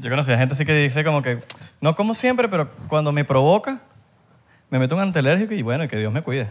[0.00, 1.40] Yo conocí a gente así que dice como que,
[1.80, 3.80] no como siempre, pero cuando me provoca,
[4.70, 6.50] me meto un antialérgico y bueno, y que Dios me cuide.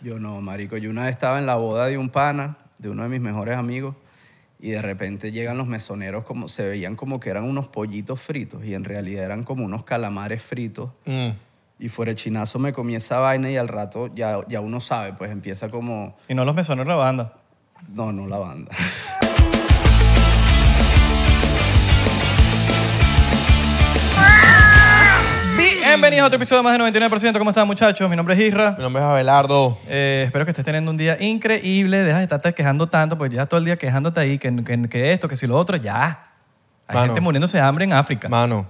[0.00, 0.76] Yo no, marico.
[0.76, 3.56] Yo una vez estaba en la boda de un pana, de uno de mis mejores
[3.56, 3.94] amigos,
[4.58, 8.64] y de repente llegan los mesoneros como se veían como que eran unos pollitos fritos
[8.64, 10.90] y en realidad eran como unos calamares fritos.
[11.04, 11.30] Mm.
[11.78, 15.30] Y fuera chinazo me comí esa vaina y al rato ya, ya uno sabe, pues
[15.30, 16.16] empieza como...
[16.26, 17.34] Y no los mesoneros de la banda.
[17.88, 18.72] No, no la banda.
[25.86, 27.38] Bienvenidos a otro episodio más de 99%.
[27.38, 28.10] ¿Cómo están, muchachos?
[28.10, 28.72] Mi nombre es Isra.
[28.76, 29.78] Mi nombre es Abelardo.
[29.86, 32.02] Eh, espero que estés teniendo un día increíble.
[32.02, 35.12] Deja de estarte quejando tanto, porque ya todo el día quejándote ahí, que, que- que
[35.12, 36.32] esto, que si lo otro, ya.
[36.88, 37.06] Hay Mano.
[37.06, 38.28] gente muriéndose de hambre en África.
[38.28, 38.66] Mano,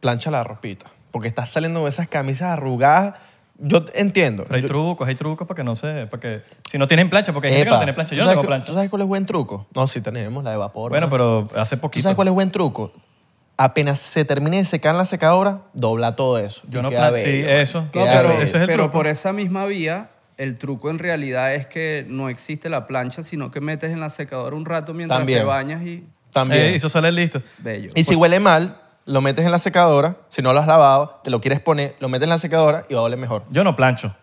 [0.00, 0.86] plancha la ropita.
[1.10, 3.14] Porque estás saliendo con esas camisas arrugadas.
[3.58, 4.42] Yo entiendo.
[4.44, 6.06] Pero hay Yo- trucos, hay trucos para que no se...
[6.08, 8.10] Para que, si no tienen plancha, porque hay gente que no tiene plancha.
[8.10, 8.66] ¿tú Yo no sabes tengo cu- plancha.
[8.66, 9.66] ¿Tú sabes cuál es buen truco?
[9.74, 10.90] No, sí tenemos, la de vapor.
[10.90, 12.02] Bueno, pero hace ¿Tú poquito.
[12.02, 12.92] sabes cuál es buen truco?
[13.58, 16.62] Apenas se termine de secar en la secadora, dobla todo eso.
[16.68, 17.82] Yo no plan- sí, eso.
[17.82, 18.32] No, pero bello.
[18.32, 18.92] ese es el pero truco.
[18.98, 23.50] por esa misma vía, el truco en realidad es que no existe la plancha, sino
[23.50, 25.38] que metes en la secadora un rato mientras También.
[25.38, 26.60] te bañas y También.
[26.66, 27.40] Eh, hizo sale listo.
[27.58, 27.90] bello.
[27.94, 30.16] Y si huele mal, lo metes en la secadora.
[30.28, 32.94] Si no lo has lavado, te lo quieres poner, lo metes en la secadora y
[32.94, 33.44] va a oler mejor.
[33.50, 34.14] Yo no plancho.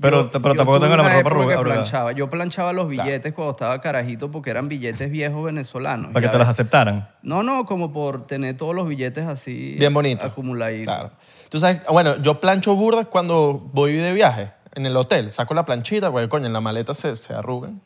[0.00, 1.62] Pero, Yo- pero yo tampoco tengo la ropa arrugada.
[1.62, 2.12] planchaba.
[2.12, 6.12] Yo planchaba los billetes cuando estaba carajito porque eran billetes viejos venezolanos.
[6.12, 7.08] Para que te los veces- aceptaran.
[7.22, 10.24] No, no, como por tener todos los billetes así Bien bonito.
[10.26, 10.92] acumuladitos.
[10.92, 11.10] Claro.
[11.48, 15.30] Tú sabes, bueno, yo plancho burdas cuando voy de viaje en el hotel.
[15.30, 17.80] Saco la planchita, porque coño, en la maleta se, se arrugan.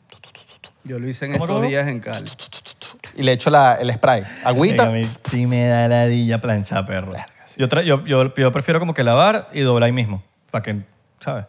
[0.85, 1.69] Yo lo hice en ¿Cómo, estos cómo?
[1.69, 2.31] días en Cali.
[3.15, 4.21] Y le echo la- el spray.
[4.21, 4.87] Venga, Agüita.
[4.87, 7.11] a mí sí me da ladilla planchar, perro.
[7.57, 10.23] Yo, tra- yo, yo, yo prefiero como que lavar y doblar ahí mismo.
[10.49, 10.77] Para que,
[11.19, 11.45] ¿sabes?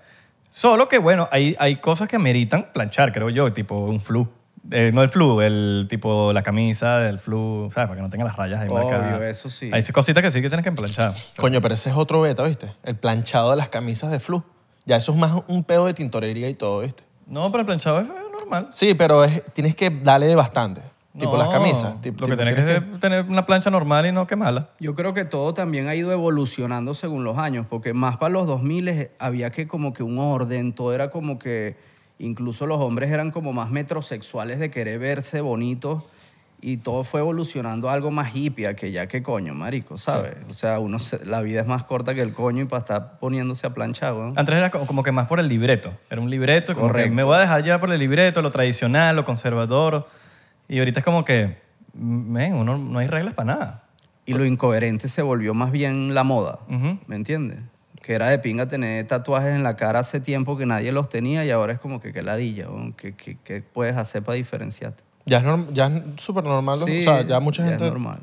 [0.50, 4.28] Solo que, bueno, hay, hay cosas que ameritan planchar, creo yo, tipo un flu.
[4.72, 7.88] Eh, no el flu, el tipo la camisa, el flu, ¿sabes?
[7.88, 9.22] Para que no tenga las rayas ahí Obvio, marcadas.
[9.22, 9.70] eso sí.
[9.72, 11.14] Hay cositas que sí que tienes que planchar.
[11.36, 12.72] Coño, pero ese es otro beta, ¿viste?
[12.82, 14.42] El planchado de las camisas de flu.
[14.84, 17.04] Ya eso es más un pedo de tintorería y todo, ¿viste?
[17.26, 18.68] No, pero el planchado es normal.
[18.70, 20.82] Sí, pero es- tienes que darle bastante.
[21.18, 22.00] Tipo No, las camisas.
[22.00, 24.70] Tipo- Lo que tienes que es tener una plancha normal y no quemarla.
[24.78, 28.46] Yo creo que todo también ha ido evolucionando según los años, porque más para los
[28.46, 31.76] 2000 había que como que un orden, todo era como que
[32.20, 36.04] incluso los hombres eran como más metrosexuales de querer verse bonitos
[36.62, 40.34] y todo fue evolucionando a algo más hippie, que ya que coño, marico, ¿sabes?
[40.50, 43.18] O sea, uno se- la vida es más corta que el coño y para estar
[43.18, 44.30] poniéndose a planchar, ¿no?
[44.36, 45.92] Antes era como que más por el libreto.
[46.10, 49.16] Era un libreto, como que me voy a dejar llevar por el libreto, lo tradicional,
[49.16, 50.06] lo conservador.
[50.70, 51.58] Y ahorita es como que,
[51.92, 53.84] men, uno no hay reglas para nada.
[54.24, 56.98] Y lo incoherente se volvió más bien la moda, Ujú.
[57.08, 57.58] ¿me entiendes?
[58.00, 61.44] Que era de pinga tener tatuajes en la cara hace tiempo que nadie los tenía
[61.44, 62.68] y ahora es como que qué ladilla.
[62.96, 65.02] ¿Qué, qué, qué puedes hacer para diferenciarte?
[65.26, 66.78] Ya es, norm- ya es súper normal.
[66.80, 66.86] ¿no?
[66.86, 68.20] Sí, o sea, ya mucha ya gente es normal.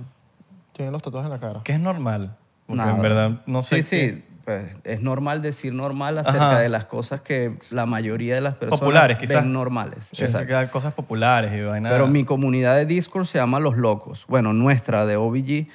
[0.71, 1.61] tiene los tatuajes en la cara.
[1.63, 2.37] Que es normal.
[2.65, 2.95] Porque Nada.
[2.95, 3.83] en verdad no sé.
[3.83, 6.59] Sí, qué- sí, pues es normal decir normal acerca Ajá.
[6.61, 9.43] de las cosas que la mayoría de las personas Populares, quizás.
[9.43, 10.07] ven normales.
[10.13, 10.71] Sí, Exacto.
[10.71, 11.89] cosas populares y vaina.
[11.89, 14.23] Pero mi comunidad de Discord se llama Los Locos.
[14.29, 15.67] Bueno, nuestra de OBG.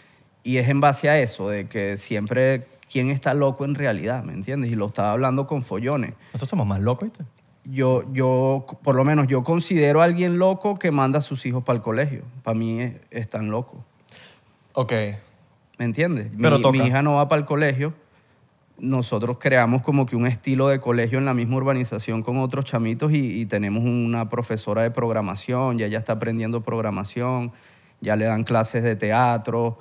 [0.42, 4.32] Y es en base a eso, de que siempre quién está loco en realidad, ¿me
[4.32, 4.72] entiendes?
[4.72, 6.14] Y lo estaba hablando con follones.
[6.32, 7.24] Nosotros somos más locos, ¿viste?
[7.66, 11.62] Yo, yo, por lo menos, yo considero a alguien loco que manda a sus hijos
[11.62, 12.22] para el colegio.
[12.42, 13.84] Para mí es, es tan loco.
[14.72, 14.94] Ok.
[15.76, 16.28] ¿Me entiendes?
[16.40, 16.78] Pero mi, toca.
[16.78, 17.92] mi hija no va para el colegio.
[18.82, 23.12] Nosotros creamos como que un estilo de colegio en la misma urbanización con otros chamitos
[23.12, 27.52] y, y tenemos una profesora de programación, ya ella está aprendiendo programación,
[28.00, 29.78] ya le dan clases de teatro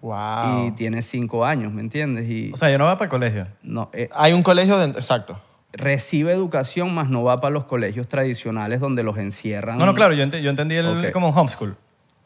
[0.00, 0.66] Wow.
[0.66, 2.28] y tiene cinco años, ¿me entiendes?
[2.30, 3.44] Y O sea, yo no voy para el colegio.
[3.62, 5.00] no, eh, Hay un colegio dentro.
[5.00, 5.40] Exacto.
[5.72, 9.78] recibe educación, más no va para los colegios tradicionales donde los encierran.
[9.78, 11.10] No, no, claro, yo, ent- yo entendí el Ok.
[11.12, 11.76] como homeschool.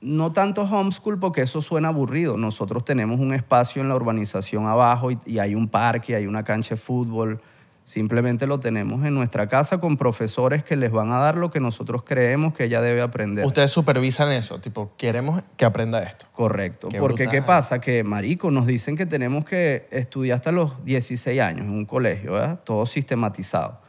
[0.01, 2.37] No tanto homeschool porque eso suena aburrido.
[2.37, 6.45] Nosotros tenemos un espacio en la urbanización abajo y, y hay un parque, hay una
[6.45, 7.41] cancha de fútbol.
[7.89, 11.59] Simplemente lo tenemos en nuestra casa con profesores que les van a dar lo que
[11.59, 13.47] nosotros creemos que ella debe aprender.
[13.47, 14.61] Ustedes supervisan eso.
[14.61, 16.27] Tipo, queremos que aprenda esto.
[16.33, 16.91] Correcto.
[16.91, 17.41] Qué Porque brutal.
[17.41, 17.81] ¿qué pasa?
[17.81, 22.35] Que, marico, nos dicen que tenemos que estudiar hasta los 16 años en un colegio,
[22.35, 22.61] ¿verdad?
[22.63, 23.81] Todo sistematizado.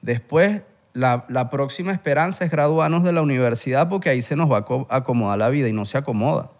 [0.00, 4.58] Después, la, la próxima esperanza es graduarnos de la universidad porque ahí se nos va
[4.58, 6.50] a aco- acomodar la vida y no se acomoda.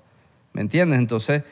[0.53, 0.99] ¿Me entiendes?
[0.99, 1.43] Entonces,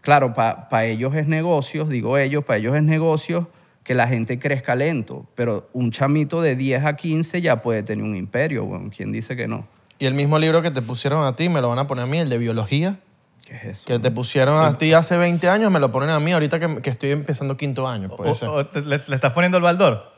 [0.00, 3.46] claro, para ellos es negocios, digo ellos, para ellos es negocios
[3.84, 8.04] que la gente crezca lento, pero un chamito de 10 a 15 ya puede tener
[8.04, 9.66] un imperio, bueno, ¿quién dice que no?
[9.98, 12.06] Y el mismo libro que te pusieron a ti, me lo van a poner a
[12.06, 12.98] mí, el de biología,
[13.46, 13.86] ¿Qué es eso?
[13.86, 16.76] que te pusieron a ti hace 20 años, me lo ponen a mí ahorita que,
[16.80, 18.08] que estoy empezando quinto año.
[18.08, 18.48] Puede O- ser.
[18.48, 20.11] o te- le, le estás poniendo el baldor.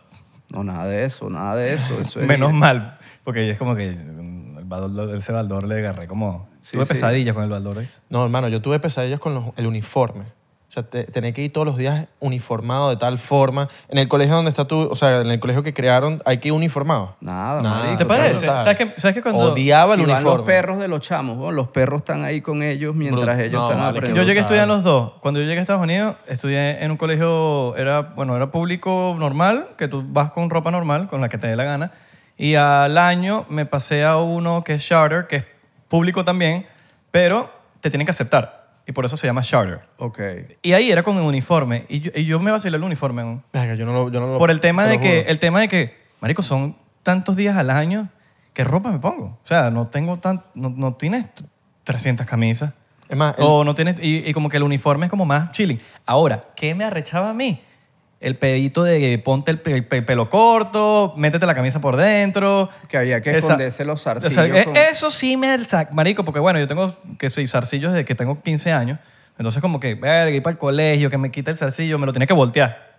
[0.54, 2.00] No, nada de eso, nada de eso.
[2.00, 2.96] eso es- Menos mal.
[3.24, 6.48] Porque es como que mm, el baldor- ese baldor le agarré como...
[6.60, 6.90] Sí, tuve sí.
[6.94, 7.84] pesadillas con el baldor.
[8.08, 10.24] No, hermano, yo tuve pesadillas con los- el uniforme.
[10.66, 13.68] O sea, te- tener que ir todos los días uniformado de tal forma.
[13.88, 16.48] En el colegio donde está tú, o sea, en el colegio que crearon, hay que
[16.48, 17.14] ir uniformado.
[17.20, 17.96] Nada, Nada.
[17.96, 18.46] ¿Te parece?
[18.46, 18.64] total.
[18.64, 19.52] ¿Sabes que, ¿Sabes que cuando...
[19.52, 20.36] Odiaba el Si van uniforme.
[20.38, 21.52] los perros de los chamos, ¿no?
[21.52, 24.20] los perros están ahí con ellos mientras Bru- ellos no, están vale, aprendiendo.
[24.22, 25.12] Yo llegué a estudiar en los dos.
[25.20, 29.68] Cuando yo llegué a Estados Unidos, estudié en un colegio, era, bueno, era público normal,
[29.78, 31.92] que tú vas con ropa normal, con la que te dé la gana.
[32.36, 35.44] Y al año me pasé a uno que es charter, que es
[35.86, 36.66] público también,
[37.12, 37.48] pero
[37.80, 38.63] te tienen que aceptar.
[38.86, 39.80] Y por eso se llama charter.
[39.98, 40.18] Ok.
[40.62, 41.86] Y ahí era con el uniforme.
[41.88, 43.22] Y yo, y yo me vacilé el uniforme.
[43.22, 43.42] ¿no?
[43.52, 45.30] Verga, yo no lo, yo no lo- Por el tema te de lo que, juro.
[45.30, 48.08] el tema de que, marico, son tantos días al año,
[48.52, 49.24] ¿qué ropa me pongo?
[49.42, 51.26] O sea, no tengo tan, no, no tienes
[51.84, 52.72] 300 camisas.
[53.08, 55.52] Es más, el- O no tienes, y, y como que el uniforme es como más
[55.52, 55.80] chilling.
[56.06, 57.62] Ahora, ¿qué me arrechaba a mí?
[58.24, 62.70] El pedito de ponte el, pe- el pe- pelo corto, métete la camisa por dentro.
[62.88, 64.56] Que había que esconderse los o sea, zarcillos.
[64.56, 68.04] eh, con- Eso sí me sac, marico, porque bueno, yo tengo que soy zarcillos desde
[68.04, 68.98] que tengo 15 años.
[69.38, 72.12] Entonces como que, verga, ir para el colegio, que me quita el zarcillo, me lo
[72.12, 72.93] tenía que voltear.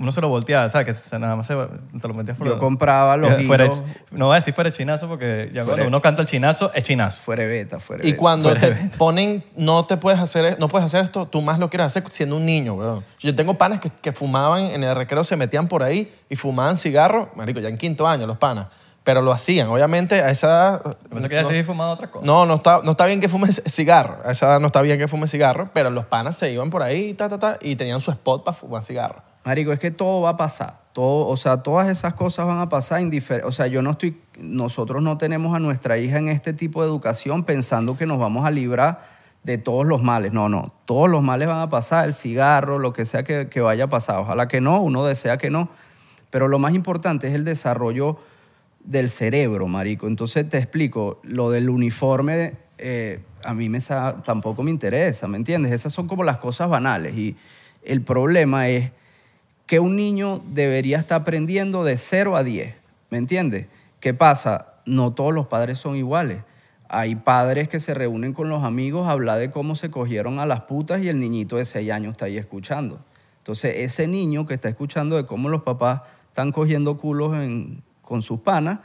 [0.00, 0.86] Uno se lo volteaba, ¿sabes?
[0.86, 3.84] Que se- nada más se, te lo metías por Yo compraba los Eh, fuera hilos.
[4.10, 6.82] No voy a decir fuera de chinazo porque ya cuando uno canta el chinazo, es
[6.82, 7.20] chinazo.
[7.22, 8.18] Fuera de beta, fuera Y de beta.
[8.20, 11.86] cuando te ponen, no te puedes hacer, no puedes hacer esto, tú más lo quieres
[11.86, 13.04] hacer siendo un niño, weón.
[13.18, 16.76] Yo tengo panas que, que fumaban en el recreo, se metían por ahí y fumaban
[16.78, 18.66] cigarro, marico, ya en quinto año los panas.
[19.04, 20.96] Pero lo hacían, obviamente a esa edad...
[21.10, 22.24] Pensé que ya no, seguí fumando otra cosa.
[22.26, 24.18] no, no está, no está bien que fumen cigarro.
[24.26, 26.82] A esa edad no está bien que fumen cigarro, pero los panas se iban por
[26.82, 29.22] ahí ta, ta, ta, y tenían su spot para fumar cigarro.
[29.44, 30.80] Marico, es que todo va a pasar.
[30.92, 34.20] Todo, o sea, todas esas cosas van a pasar indifer- O sea, yo no estoy.
[34.38, 38.44] Nosotros no tenemos a nuestra hija en este tipo de educación pensando que nos vamos
[38.44, 39.00] a librar
[39.42, 40.32] de todos los males.
[40.32, 40.64] No, no.
[40.84, 44.18] Todos los males van a pasar, el cigarro, lo que sea que, vaya a pasar.
[44.18, 45.70] Ojalá que no, uno desea que no.
[46.30, 48.18] Pero lo más importante es el desarrollo
[48.84, 50.06] del cerebro, marico.
[50.06, 53.80] Entonces te explico, lo del uniforme eh, a mí me
[54.24, 55.72] tampoco me interesa, ¿me entiendes?
[55.72, 57.36] Esas son como las cosas banales y
[57.82, 58.90] el problema es
[59.70, 62.74] que un niño debería estar aprendiendo de 0 a 10,
[63.08, 63.68] ¿me entiendes?
[64.00, 64.74] ¿Qué pasa?
[64.84, 66.42] No todos los padres son iguales.
[66.88, 70.44] Hay padres que se reúnen con los amigos a hablar de cómo se cogieron a
[70.44, 72.98] las putas y el niñito de 6 años está ahí escuchando.
[73.38, 77.32] Entonces, ese niño que está escuchando de cómo los papás están cogiendo culos
[78.02, 78.80] con sus panas,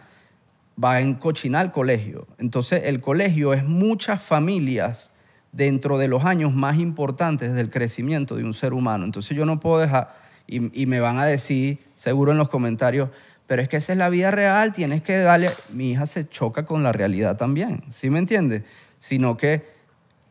[0.81, 2.27] va a encochinar al colegio.
[2.37, 5.15] Entonces, el colegio es muchas familias
[5.51, 9.03] dentro de los años más importantes del crecimiento de un ser humano.
[9.03, 13.09] Entonces, yo no puedo dejar, y, me van a decir, seguro en los comentarios,
[13.47, 15.49] pero es que esa es la vida real, tienes que darle...
[15.71, 18.63] Mi hija se choca con la realidad también, ¿sí me entiendes?
[18.97, 19.65] Sino que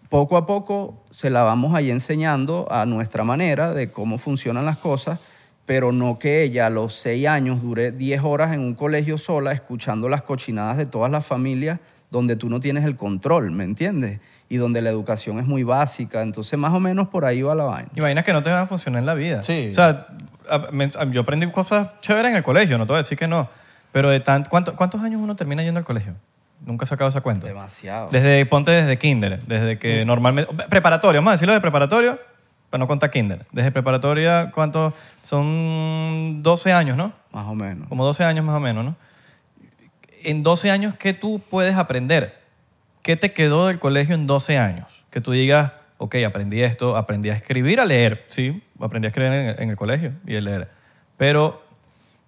[0.08, 4.78] poco a poco se la vamos ahí enseñando a nuestra manera de cómo funcionan las
[4.78, 5.18] cosas,
[5.66, 9.52] pero no que ella a los seis años dure 10 horas en un colegio sola
[9.52, 11.80] escuchando las cochinadas de todas las familias
[12.10, 14.20] donde tú no tienes el control, ¿me entiendes?
[14.54, 17.64] Y donde la educación es muy básica, entonces más o menos por ahí va la
[17.64, 17.88] vaina.
[17.96, 19.42] Y vainas que no te van a funcionar en la vida.
[19.42, 19.68] Sí.
[19.72, 20.06] O sea,
[20.48, 23.18] a- me- a- yo aprendí cosas chéveres en el colegio, no te voy a decir
[23.18, 23.48] que no.
[23.90, 26.14] Pero de tan, ¿cuánto- ¿cuántos años uno termina yendo al colegio?
[26.64, 27.48] Nunca he sacado esa cuenta.
[27.48, 28.08] Demasiado.
[28.12, 30.54] Desde, ponte desde kinder, desde que normalmente...
[30.68, 32.20] Preparatorio, vamos a decirlo de preparatorio,
[32.70, 33.46] para no contar kinder.
[33.50, 34.94] Desde preparatoria, ¿cuántos?
[35.20, 37.12] Son 12 años, ¿no?
[37.32, 37.88] Más o menos.
[37.88, 38.94] Como 12 años más o menos, ¿no?
[40.22, 42.43] En 12 años, ¿qué tú puedes aprender?
[43.04, 45.04] ¿Qué te quedó del colegio en 12 años?
[45.10, 48.24] Que tú digas, ok, aprendí esto, aprendí a escribir, a leer.
[48.28, 50.70] Sí, aprendí a escribir en el, colegio y a leer.
[51.18, 51.62] Pero,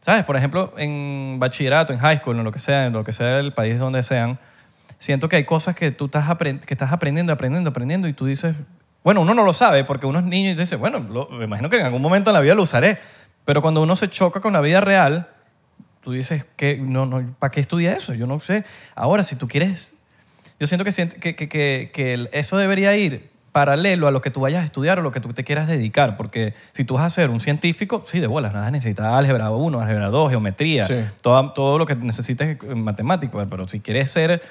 [0.00, 0.24] ¿sabes?
[0.24, 3.38] Por ejemplo, en bachillerato, en high school, en lo que sea, en lo que sea
[3.38, 4.38] el país donde sean,
[4.98, 8.54] siento que hay cosas que tú estás, que estás aprendiendo, aprendiendo, aprendiendo y tú dices,
[9.02, 11.70] bueno, uno no lo sabe porque uno es niño y dice, bueno, lo- me imagino
[11.70, 12.98] que en algún momento en la vida lo usaré.
[13.46, 15.30] Pero cuando uno se choca con la vida real,
[16.02, 18.12] tú dices, que no, no, ¿para qué estudia eso?
[18.12, 18.66] Yo no sé.
[18.94, 19.95] Ahora, si tú quieres,
[20.58, 24.60] yo siento que, que, que, que, eso debería ir paralelo a lo que tú vayas
[24.62, 27.30] a estudiar o lo que tú te quieras dedicar, porque si tú vas a ser
[27.30, 30.94] un científico, sí, de bolas, nada, necesitas álgebra 1, álgebra 2, geometría, Sí.
[31.22, 34.42] todo, todo lo que necesites en matemáticas, pero si quieres ser,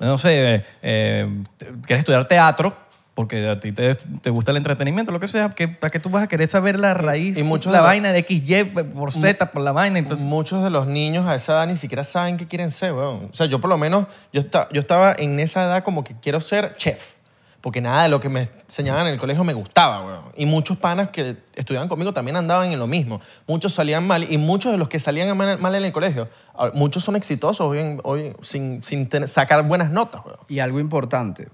[0.00, 1.28] no sé, eh,
[1.58, 2.74] te- quieres estudiar teatro,
[3.14, 6.10] porque a ti te, te gusta el entretenimiento, lo que sea, que, ¿para qué tú
[6.10, 8.64] vas a querer saber la raíz, y muchos la de los- vaina de X, Y
[8.64, 9.98] por Z, por la vaina?
[9.98, 13.28] Entonces, Muchos de los niños a esa edad ni siquiera saben qué quieren ser, weón.
[13.30, 16.14] O sea, yo por lo menos, yo, esta- yo estaba en esa edad como que
[16.20, 17.14] quiero ser chef.
[17.60, 20.24] Porque nada de lo que me enseñaban en el colegio me gustaba, weón.
[20.36, 23.22] Y muchos panas que estudiaban conmigo también andaban en lo mismo.
[23.46, 26.72] Muchos salían mal y muchos de los que salían mal, mal en el colegio, ahora,
[26.74, 30.38] muchos son exitosos hoy, en- hoy sin, sin tener- sacar buenas notas, weón.
[30.46, 31.48] Y algo importante,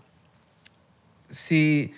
[1.30, 1.92] si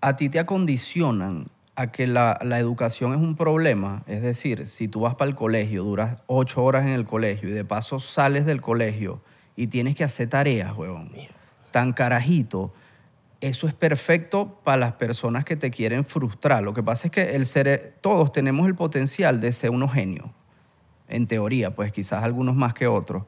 [0.00, 4.88] a ti te acondicionan a que la, la educación es un problema, es decir, si
[4.88, 8.44] tú vas para el colegio, duras ocho horas en el colegio y de paso sales
[8.44, 9.22] del colegio
[9.56, 11.10] y tienes que hacer tareas, huevón,
[11.72, 12.72] tan carajito,
[13.40, 16.62] eso es perfecto para las personas que te quieren frustrar.
[16.62, 20.26] Lo que pasa es que el cere- todos tenemos el potencial de ser unos genios,
[21.08, 23.24] en teoría, pues quizás algunos más que otros.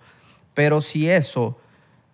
[0.54, 1.58] Pero si eso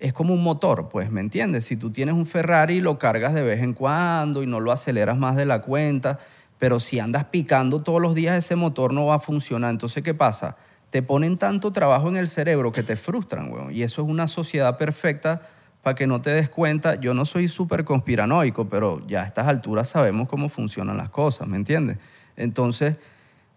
[0.00, 1.66] es como un motor, pues, ¿me entiendes?
[1.66, 5.18] Si tú tienes un Ferrari lo cargas de vez en cuando y no lo aceleras
[5.18, 6.20] más de la cuenta,
[6.58, 9.70] pero si andas picando todos los días ese motor no va a funcionar.
[9.70, 10.56] Entonces, ¿qué pasa?
[10.90, 13.74] Te ponen tanto trabajo en el cerebro que te frustran, weón.
[13.74, 15.42] Y eso es una sociedad perfecta
[15.82, 16.94] para que no te des cuenta.
[16.94, 21.48] Yo no soy súper conspiranoico, pero ya a estas alturas sabemos cómo funcionan las cosas,
[21.48, 21.98] ¿me entiendes?
[22.36, 22.96] Entonces,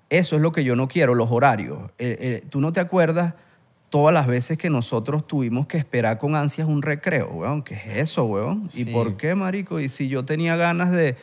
[0.10, 1.91] eso es lo que yo no quiero, los horarios.
[1.98, 3.36] Eh, eh, ¿Tú no te acuerdas
[3.91, 7.62] todas las veces que nosotros tuvimos que esperar con ansias un recreo, weón?
[7.62, 8.71] ¿Qué es eso, weón?
[8.71, 8.81] Sí.
[8.81, 9.79] ¿Y por qué, marico?
[9.79, 11.15] Y si yo tenía ganas de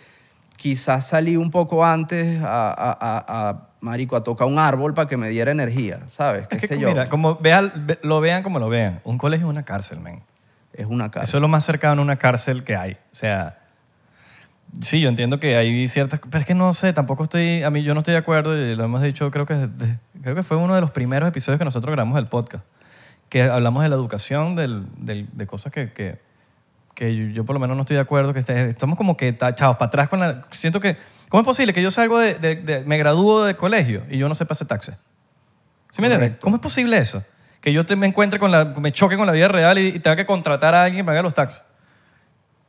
[0.57, 5.09] quizás salir un poco antes a, a- a- a, marico, a tocar un árbol para
[5.09, 6.47] que me diera energía, ¿sabes?
[6.49, 6.89] ¿Qué Es que, sé yo?
[6.89, 10.21] mira, como vea- ve- lo vean como lo vean, un colegio es una cárcel, men.
[10.75, 11.25] es una casa.
[11.27, 12.93] Eso es lo más cercano a una cárcel que hay.
[13.13, 13.58] O sea,
[14.81, 16.21] sí, yo entiendo que hay ciertas...
[16.21, 17.63] Pero es que no sé, tampoco estoy...
[17.63, 20.35] A mí yo no estoy de acuerdo y lo hemos dicho, creo que, de- creo
[20.35, 22.65] que fue uno de los primeros episodios que nosotros grabamos del podcast,
[23.29, 26.19] que hablamos de la educación, del- del- de cosas que, que,
[26.95, 29.33] que yo, yo por lo menos no estoy de acuerdo, que este- estamos como que
[29.33, 30.45] tachados para atrás con la...
[30.51, 30.97] Siento que...
[31.29, 32.35] ¿Cómo es posible que yo salgo de...
[32.35, 34.97] de- de- me gradúo de colegio y yo no sepa hacer taxes?
[35.93, 36.39] ¿Sí me entiendes?
[36.41, 37.25] ¿Cómo es posible eso?
[37.61, 39.99] Que yo te, me encuentre con la, me choque con la vida real y, y
[39.99, 41.65] tenga que contratar a alguien que me haga los taxes.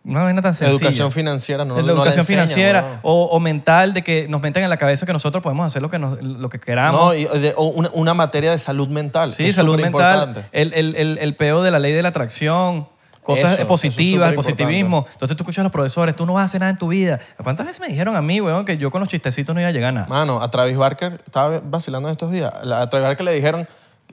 [0.04, 0.78] Una vaina tan sencilla.
[0.78, 4.70] Educación financiera, no la educación enseñan, financiera o, o mental de que nos metan en
[4.70, 7.00] la cabeza que nosotros podemos hacer lo que, nos- lo que queramos.
[7.02, 9.34] No, y de- o una, una materia de salud mental.
[9.34, 12.88] sí, salud mental, el, el, el, el peo de la ley de la atracción,
[13.22, 14.64] cosas Eso, eso es positivas, el superimportante.
[14.64, 15.06] positivismo.
[15.14, 17.20] Entonces tú escuchas a los profesores, tú no vas a hacer nada en tu vida.
[17.44, 19.74] ¿Cuántas veces me dijeron a mí, weón, que yo con los chistecitos no iba a
[19.74, 20.08] llegar a nada?
[20.08, 22.52] Mano, a Travis Barker, estaba vacilando en estos días.
[22.54, 23.68] A Travis Barker le dijeron,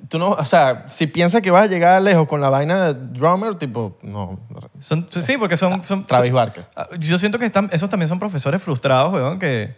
[0.09, 2.95] tú no, o sea, si piensas que vas a llegar lejos con la vaina de
[2.95, 4.39] drummer, tipo, no.
[4.79, 5.83] Son- sí, porque son...
[5.85, 6.67] son Travis Barker.
[6.77, 9.75] Ah, Yo siento que están, esos también son profesores frustrados, weón, que,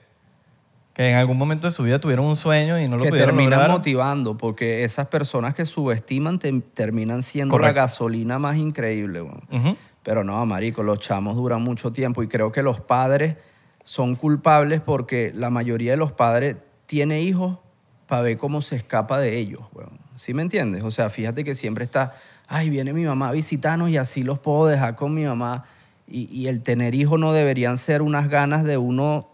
[0.94, 3.34] que en algún momento de su vida tuvieron un sueño y no lo que pudieron
[3.36, 3.70] terminan lograr.
[3.76, 7.74] motivando, porque esas personas que subestiman te- terminan siendo Correcto.
[7.76, 9.22] la gasolina más increíble.
[9.22, 9.76] weón.
[10.02, 13.36] Pero no, marico, los chamos duran mucho tiempo y creo que los padres
[13.84, 16.56] son culpables porque la mayoría de los padres
[16.86, 17.58] tiene hijos
[18.06, 19.98] para ver cómo se escapa de ellos, weón.
[20.18, 20.82] ¿Sí me entiendes?
[20.82, 22.16] O sea, fíjate que siempre está,
[22.48, 25.64] ay, viene mi mamá a visitarnos y así los puedo dejar con mi mamá.
[26.10, 29.28] Y, el tener hijos no deberían ser unas ganas de uno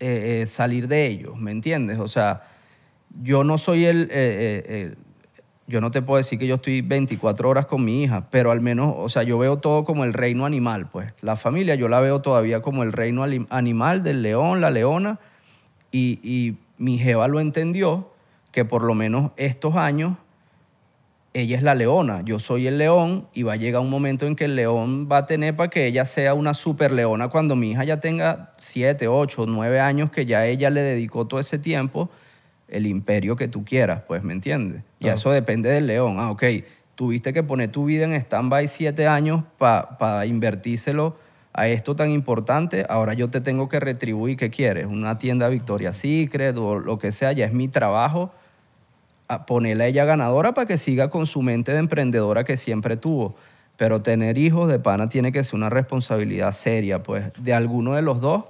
[0.00, 2.00] eh, eh, salir de ellos, ¿me entiendes?
[2.00, 2.42] O sea,
[3.22, 4.96] yo no soy el, eh,
[5.68, 8.60] yo no te puedo decir que yo estoy 24 horas con mi hija, pero al
[8.60, 11.14] menos, o sea, yo veo todo como el reino animal, pues.
[11.22, 15.20] La familia yo la veo todavía como el reino animal del león, la leona,
[15.92, 18.10] y, y mi jeva lo entendió,
[18.50, 20.16] que por lo menos estos años
[21.40, 24.36] ella es la leona, yo soy el león y va a llegar un momento en
[24.36, 27.72] que el león va a tener para que ella sea una super leona cuando mi
[27.72, 32.08] hija ya tenga 7, 8, 9 años, que ya ella le dedicó todo ese tiempo,
[32.68, 34.82] el imperio que tú quieras, pues, ¿me entiendes?
[34.98, 36.16] Y eso depende del león.
[36.18, 36.42] Ah, ok,
[36.94, 41.18] tuviste que poner tu vida en stand-by 7 años para invertírselo
[41.52, 44.86] a esto tan importante, ahora yo te tengo que retribuir, ¿qué quieres?
[44.86, 48.32] Una tienda Victoria Secret o lo que sea, ya es mi trabajo
[49.28, 52.96] a ponerla a ella ganadora para que siga con su mente de emprendedora que siempre
[52.96, 53.36] tuvo.
[53.76, 58.02] Pero tener hijos de pana tiene que ser una responsabilidad seria, pues, de alguno de
[58.02, 58.44] los dos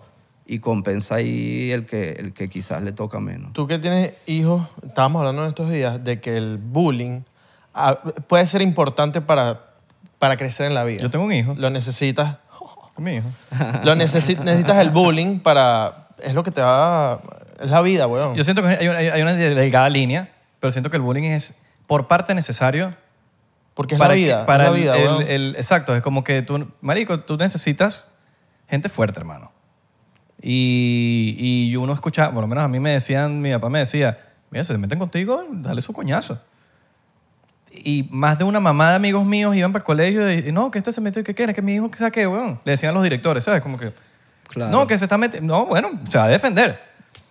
[0.46, 3.52] y compensa ahí el que, el que quizás le toca menos.
[3.52, 7.22] Tú que tienes hijos, estábamos hablando en estos días de que el bullying
[7.74, 9.62] ah, puede ser importante para,
[10.20, 11.00] para crecer en la vida.
[11.02, 12.36] Yo tengo un hijo, Lo necesitas,
[12.98, 13.28] mi hijo.
[13.82, 16.06] lo necesi- necesitas el bullying para...
[16.22, 17.20] Es lo que te va...
[17.60, 18.36] Es la vida, weón.
[18.36, 20.28] Yo siento que hay una, hay una delgada línea,
[20.66, 21.54] pero siento que el bullying es
[21.86, 22.94] por parte necesario
[23.74, 24.46] Porque es para la que- vida.
[24.46, 25.22] para es la el- vida, el- weón.
[25.28, 28.08] el- exacto, es como que tú, marico, tú necesitas
[28.68, 29.52] gente fuerte, hermano.
[30.42, 34.18] Y, y uno escucha, por lo menos a mí me decían, mi papá me decía,
[34.50, 36.40] mira, se meten contigo, dale su coñazo.
[37.72, 40.78] Y más de una mamá de amigos míos iban para el colegio y, no, que
[40.78, 41.54] este se metió, ¿qué quiere?
[41.54, 42.60] Que mi hijo que saque, weón.
[42.64, 43.60] Le decían los directores, ¿sabes?
[43.62, 43.92] Como que,
[44.48, 44.70] Claro.
[44.72, 46.80] no, que se está metiendo, no, bueno, se va a defender.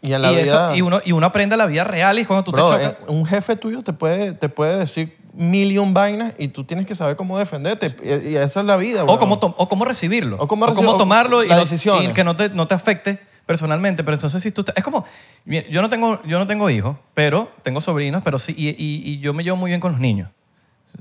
[0.05, 0.75] Y en la y, eso- vida...
[0.77, 2.91] y, uno, y uno aprende la vida real y cuando tú Bro, te chocas...
[3.01, 6.95] eh, un jefe tuyo te puede, te puede decir millón vainas y tú tienes que
[6.95, 7.93] saber cómo defenderte.
[8.03, 10.37] Y, y esa es la vida, O cómo, o cómo recibirlo.
[10.39, 12.09] O cómo recibir- o tomarlo y, las no- decisiones.
[12.09, 14.03] y que no te, no te afecte personalmente.
[14.03, 14.63] Pero entonces si tú...
[14.63, 15.03] te- es como...
[15.45, 18.53] Yo no tengo, yo no tengo hijos, pero tengo sobrinos, pero sí...
[18.57, 20.29] Y, y- y yo me llevo muy bien con los niños.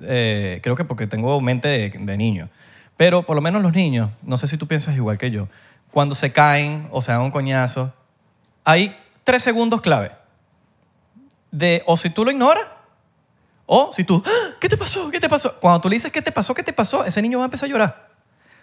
[0.03, 2.49] Eh, creo que porque tengo mente de, de niño.
[2.97, 5.49] Pero por lo menos los niños, no sé si tú piensas igual que yo,
[5.91, 7.93] cuando se caen o se dan un coñazo,
[8.64, 10.12] hay tres segundos clave.
[11.50, 12.64] De o si tú lo ignoras
[13.66, 15.11] O si tú, "Ah, ¿qué te pasó?
[15.11, 15.59] ¿Qué te pasó?
[15.59, 16.52] Cuando tú le dices, ¿qué te pasó?
[16.52, 17.02] ¿Qué te pasó?
[17.06, 18.11] Ese niño va a empezar a llorar.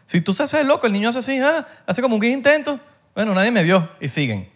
[0.06, 2.80] Si tú se haces loco, el niño hace así, ah, hace como un intento.
[3.16, 4.48] Bueno, nadie me vio y siguen.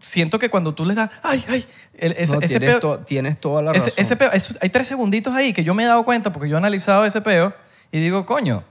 [0.00, 2.98] Siento que cuando tú les das, ay, ay, el- ese, No, ese tienes, peo- to-
[3.04, 3.92] tienes toda la razón.
[3.96, 4.30] ese peo,
[4.60, 7.20] hay tres segunditos ahí que yo me he dado cuenta porque yo he analizado ese
[7.20, 7.54] peo
[7.92, 8.64] y digo, coño,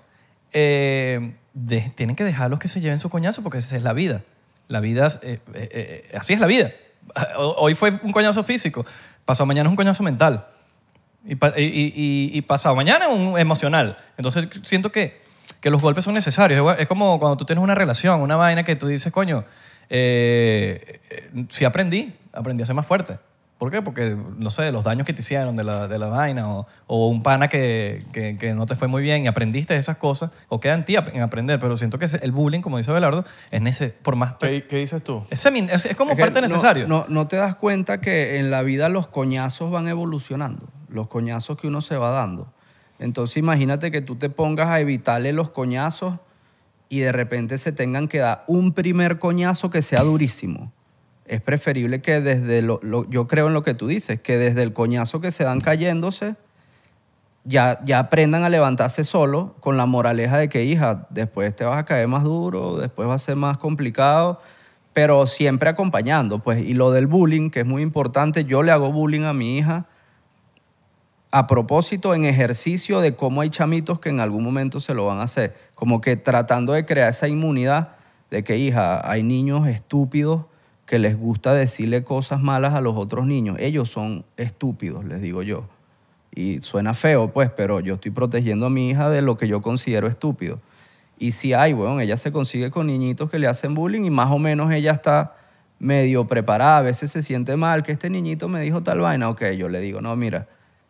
[0.52, 4.24] eh, de- tienen que dejarlos que se lleven su coñazo porque esa es la vida.
[4.74, 5.70] La vida, eh, eh,
[6.12, 6.72] eh, así es la vida.
[7.38, 8.84] Hoy fue un coñazo físico,
[9.24, 10.48] pasado mañana es un coñazo mental.
[11.24, 13.98] Y, pa- y- y- y- y pasado mañana un emocional.
[14.18, 15.22] Entonces siento que,
[15.62, 16.76] que los golpes son necesarios.
[16.80, 19.46] Es como cuando tú tienes una relación, una vaina que tú dices, coño,
[21.50, 23.20] sí aprendí, aprendí a ser más fuerte.
[23.64, 23.82] ¿Por qué?
[23.82, 27.08] Porque, no sé, los daños que te hicieron de la, de la vaina o, o
[27.08, 30.60] un pana que, que- que no te fue muy bien y aprendiste esas cosas o
[30.60, 31.62] queda en ti en aprender.
[31.62, 34.34] Pero siento que el bullying, como dice Belardo, es nece- por más...
[34.38, 35.24] ¿Qué, qué dices tú?
[35.30, 36.90] Es, semi- es- es como Es parte no- necesario.
[36.90, 41.58] No, no te das cuenta que en la vida los coñazos van evolucionando, los coñazos
[41.58, 42.52] que uno se va dando.
[43.00, 46.16] Entonces imagínate que tú te pongas a evitarle los coñazos
[46.90, 50.74] y de repente se tengan que dar un primer coñazo que sea durísimo.
[51.26, 54.74] Es preferible que desde lo, yo creo en lo que tú dices, que desde el
[54.74, 56.36] coñazo que se dan cayéndose,
[57.46, 61.78] ya, ya aprendan a levantarse solo con la moraleja de que, hija, después te vas
[61.78, 64.42] a caer más duro, después va a ser más complicado,
[64.94, 66.64] pero siempre acompañando, pues.
[66.64, 69.88] Y lo del bullying, que es muy importante, yo le hago bullying a mi hija
[71.32, 75.18] a propósito en ejercicio de cómo hay chamitos que en algún momento se lo van
[75.18, 77.96] a hacer, como que tratando de crear esa inmunidad
[78.30, 80.46] de que, hija, hay niños estúpidos
[80.86, 83.58] que les gusta decirle cosas malas a los otros niños.
[83.60, 85.66] Ellos son estúpidos, les digo yo.
[86.36, 89.62] Y suena feo, pues, pero yo estoy protegiendo a mi hija de lo que yo
[89.62, 90.60] considero estúpido.
[91.18, 94.32] Y si hay, bueno, ella se consigue con niñitos que le hacen bullying y más
[94.32, 95.36] o menos ella está
[95.80, 96.78] medio preparada.
[96.80, 99.30] A veces se siente mal que este niñito me dijo tal vaina.
[99.30, 100.48] Ok, yo le digo, no, mira,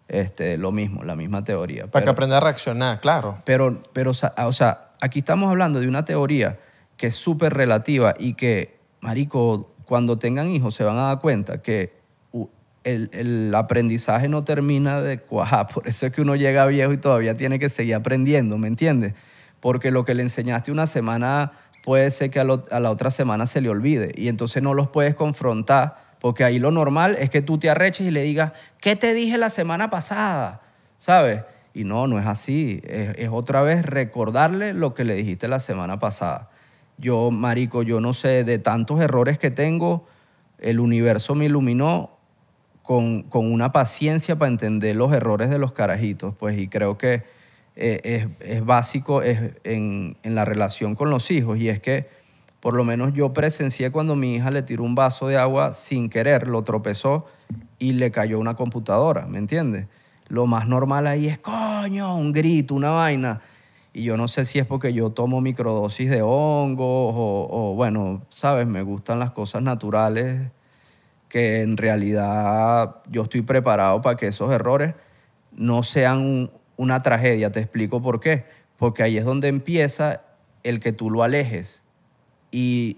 [0.08, 1.88] este, lo mismo, la misma teoría.
[1.88, 3.40] Para que aprenda a reaccionar, claro.
[3.44, 6.60] pero, pero, sea, o sea, aquí estamos hablando de una teoría
[6.98, 11.62] que es súper relativa y que, marico, cuando tengan hijos se van a dar cuenta
[11.62, 11.94] que
[12.84, 15.68] el, el aprendizaje no termina de cuajar.
[15.74, 19.14] Por eso es que uno llega viejo y todavía tiene que seguir aprendiendo, ¿me entiendes?
[19.60, 21.53] Porque lo que le enseñaste una semana
[21.86, 24.74] puede ser que a, lo- a la otra semana se le olvide y entonces no
[24.74, 28.53] los puedes confrontar porque ahí lo normal es que tú te arreches y le digas,
[28.79, 30.62] ¿qué te dije la semana pasada?
[30.98, 31.42] ¿Sabes?
[31.74, 32.81] Y no, no es así.
[32.86, 36.50] Es, es otra vez recordarle lo que le dijiste la semana pasada.
[36.98, 40.06] Yo, marico, yo no sé, de tantos errores que tengo,
[40.60, 42.12] el universo me iluminó
[42.82, 47.24] con, con una paciencia para entender los errores de los carajitos, pues, y creo que
[47.75, 48.27] eh, es,
[48.58, 52.08] es básico es en, en la relación con los hijos, y es que
[52.60, 56.10] por lo menos yo presencié cuando mi hija le tiró un vaso de agua sin
[56.10, 57.25] querer, lo tropezó
[57.77, 59.88] y le cayó una computadora, ¿me entiendes?
[60.29, 63.42] Lo más normal ahí es, coño, un grito, una vaina.
[63.94, 68.24] Y yo no sé si es porque yo tomo microdosis de hongos o, o, bueno,
[68.32, 70.50] sabes, me gustan las cosas naturales
[71.29, 74.96] que en realidad yo estoy preparado para que esos errores
[75.51, 77.51] no sean un- una tragedia.
[77.51, 78.46] Te explico por qué.
[78.77, 80.22] Porque ahí es donde empieza
[80.64, 81.84] el que tú lo alejes
[82.51, 82.98] y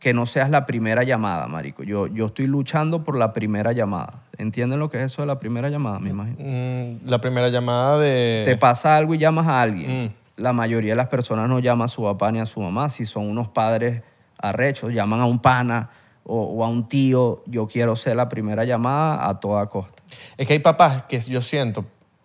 [0.00, 1.84] que no seas la primera llamada, marico.
[1.84, 4.24] Yo, yo estoy luchando por la primera llamada.
[4.36, 6.00] ¿Entienden lo que es eso de la primera llamada?
[6.00, 6.36] Me imagino.
[6.40, 8.42] Mm, la primera llamada de...
[8.44, 10.06] Te pasa algo y llamas a alguien.
[10.06, 10.10] Mm.
[10.36, 12.88] La mayoría de las personas no llaman a su papá ni a su mamá.
[12.88, 14.02] Si son unos padres
[14.38, 15.90] arrechos, llaman a un pana
[16.24, 17.42] o, a un tío.
[17.46, 20.02] Yo quiero ser la primera llamada a toda costa.
[20.36, 21.84] Es que hay papás que yo siento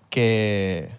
[0.10, 0.90] que...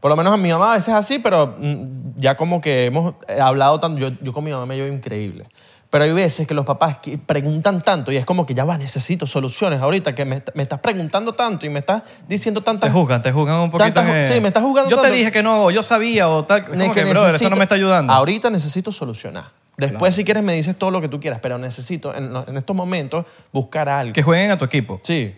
[0.00, 2.86] Por lo menos a mi mamá a veces es así, pero mm, ya como que
[2.86, 3.98] hemos hablado tanto.
[3.98, 5.46] Yo, yo con mi mamá me llevo increíble.
[5.90, 8.78] Pero hay veces que los papás que preguntan tanto y es como que ya va,
[8.78, 12.88] necesito soluciones ahorita, que me, me estás preguntando tanto y me estás diciendo tantas...
[12.90, 13.92] Te juzgan, te juzgan un poquito.
[13.92, 15.16] Tantas- en- sí, me estás jugando Yo te tanto.
[15.16, 16.58] dije que no, yo sabía o tal.
[16.60, 18.12] Es como que que, brother, eso necesito- no me está ayudando.
[18.12, 19.50] Ahorita necesito solucionar.
[19.76, 22.76] Después, si quieres, me dices todo lo que tú quieras, pero necesito en, en estos
[22.76, 24.12] momentos buscar algo.
[24.12, 25.00] Que jueguen a tu equipo.
[25.02, 25.34] Sí.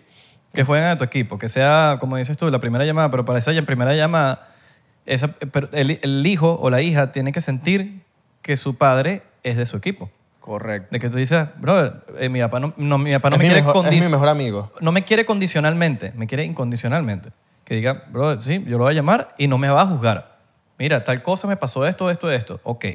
[0.52, 1.38] Que jueguen a tu equipo.
[1.38, 3.08] Que sea, como dices tú, la primera llamada.
[3.10, 4.48] Pero para esa primera llamada,
[5.06, 5.30] esa,
[5.72, 8.02] el, el hijo o la hija tiene que sentir
[8.42, 10.10] que su padre es de su equipo.
[10.42, 10.88] Correcto.
[10.90, 13.44] De que tú dices, brother, eh, mi papá no, no, mi papá no es, me
[13.44, 14.72] mi quiere mejor, es mi mejor amigo.
[14.80, 17.30] no me quiere condicionalmente, me quiere incondicionalmente.
[17.64, 20.38] Que diga, brother, sí, yo lo voy a llamar y no me va a juzgar.
[20.78, 22.60] Mira, tal cosa me pasó esto, esto, esto.
[22.64, 22.86] Ok.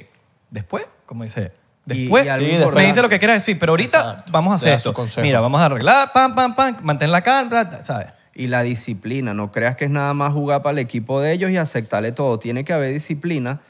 [0.52, 1.54] Después, como dice,
[1.86, 2.88] Y- después y algo Sí, me importante.
[2.88, 4.32] dice lo que quiera decir, pero ahorita Exacto.
[4.34, 4.94] vamos a hacer esto.
[4.94, 5.22] consejo.
[5.22, 8.08] Mira, vamos a arreglar, pam, pam, pam, mantén la calma, ¿sabes?
[8.36, 9.34] Y la disciplina.
[9.34, 12.40] No creas que es nada más jugar para el equipo de ellos y aceptarle todo.
[12.40, 13.62] Tiene que haber disciplina.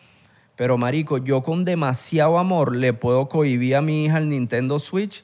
[0.57, 5.23] Pero, marico, yo con demasiado amor le puedo cohibir a mi hija el Nintendo Switch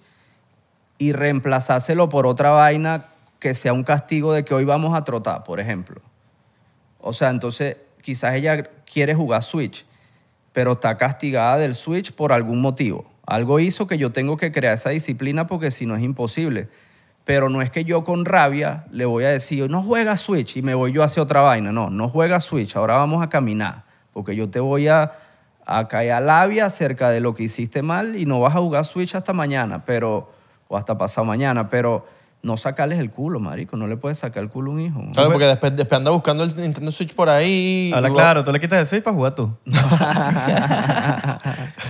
[1.00, 3.08] y reemplazárselo por otra vaina
[3.40, 6.02] que sea un castigo de que hoy vamos a trotar, por ejemplo.
[7.00, 9.86] O sea, entonces quizás ella quiere jugar Switch,
[10.54, 13.12] pero está castigada del Switch por algún motivo.
[13.26, 16.70] Algo hizo que yo tengo que crear esa disciplina porque si no es imposible.
[17.26, 20.62] Pero no es que yo con rabia le voy a decir, no juega Switch y
[20.62, 21.72] me voy yo hacia otra vaina.
[21.72, 23.86] No, no juega Switch, ahora vamos a caminar.
[24.12, 25.14] Porque yo te voy a,
[25.66, 28.86] a caer a labia acerca de lo que hiciste mal y no vas a jugar
[28.86, 30.32] Switch hasta mañana, pero,
[30.68, 31.70] o hasta pasado mañana.
[31.70, 32.06] Pero
[32.42, 33.78] no sacarles el culo, marico.
[33.78, 35.02] No le puedes sacar el culo a un hijo.
[35.14, 37.92] Claro, porque después, después anda buscando el Nintendo Switch por ahí.
[37.96, 39.56] Habla y- claro, tú le quitas el Switch para jugar tú.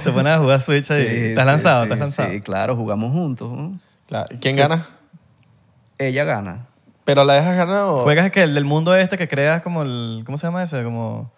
[0.03, 1.07] Te pones a jugar Switch ahí.
[1.07, 1.83] Sí, ¿Estás sí, lanzado?
[1.83, 2.31] sí, ¿Estás lanzado?
[2.31, 3.51] Sí, claro, jugamos juntos.
[3.51, 3.79] ¿no?
[4.07, 4.27] Claro.
[4.39, 4.85] ¿Quién gana?
[5.97, 6.67] Ella gana.
[7.03, 8.03] ¿Pero la dejas ganar o...?
[8.03, 10.23] Juegas que el del mundo este que creas como el...
[10.25, 10.83] ¿Cómo se llama ese?
[10.83, 11.31] Como...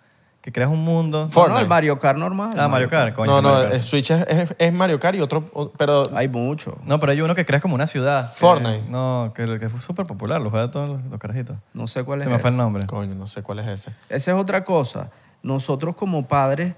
[0.45, 1.27] Que creas un mundo.
[1.35, 2.51] No, no, el Mario Kart normal.
[2.55, 3.31] Ah, Mario Kart, coño.
[3.31, 3.73] no, no, Mario Kart.
[3.73, 5.43] el Switch es, es- es Mario Kart y otro...
[5.53, 6.77] o- Pero Hay mucho.
[6.85, 8.31] No, pero hay uno que creas como una ciudad.
[8.31, 8.83] que- Fortnite.
[8.87, 10.39] no, que, que fue súper popular.
[10.39, 11.57] Lo juegan todos los, los carajitos.
[11.73, 12.61] No sé cuál es Se me fue el ese.
[12.63, 12.85] nombre.
[12.85, 13.91] Coño, no sé cuál es ese.
[14.07, 15.09] Esa es otra cosa.
[15.41, 16.75] Nosotros como padres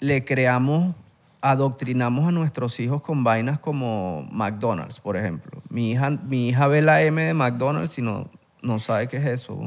[0.00, 0.94] le creamos,
[1.42, 5.60] adoctrinamos a nuestros hijos con vainas como McDonald's, por ejemplo.
[5.68, 8.24] Mi hija, mi hija ve la M de McDonald's y no,
[8.62, 9.58] no sabe qué es eso.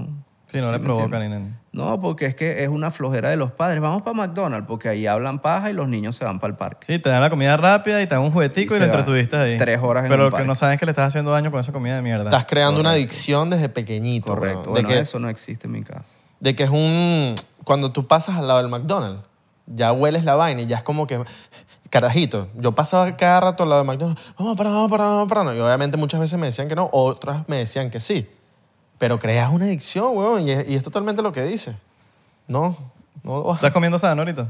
[0.53, 1.41] Sí, no le provoca ni nada.
[1.71, 3.81] No, porque es que es una flojera de los padres.
[3.81, 6.85] Vamos para McDonald's porque ahí hablan paja y los niños se van para el parque.
[6.85, 9.57] Sí, te dan la comida rápida y te dan un juguetico Y lo entretuviste ahí.
[9.57, 10.47] Tres horas en Pero un lo que parque.
[10.47, 12.25] no saben es que le estás haciendo daño con esa comida de mierda.
[12.25, 14.27] Estás creando una adicción desde pequeñito.
[14.27, 14.69] Correcto.
[14.69, 16.05] Bueno, de, que, eso no existe en mi casa.
[16.39, 17.33] de que es un...
[17.63, 19.23] Cuando tú pasas al lado del McDonald's,
[19.65, 21.19] ya hueles la vaina y ya es como que...
[21.89, 25.55] Carajito, yo pasaba cada rato al lado del McDonald's, vamos para, vamos para, vamos para.
[25.55, 28.27] Y obviamente muchas veces me decían que no, otras me decían que sí.
[29.03, 31.75] Pero creas una adicción, weón, y es, y es totalmente lo que dice.
[32.47, 32.77] No,
[33.21, 34.47] no lo vas ¿Estás comiendo sano ahorita?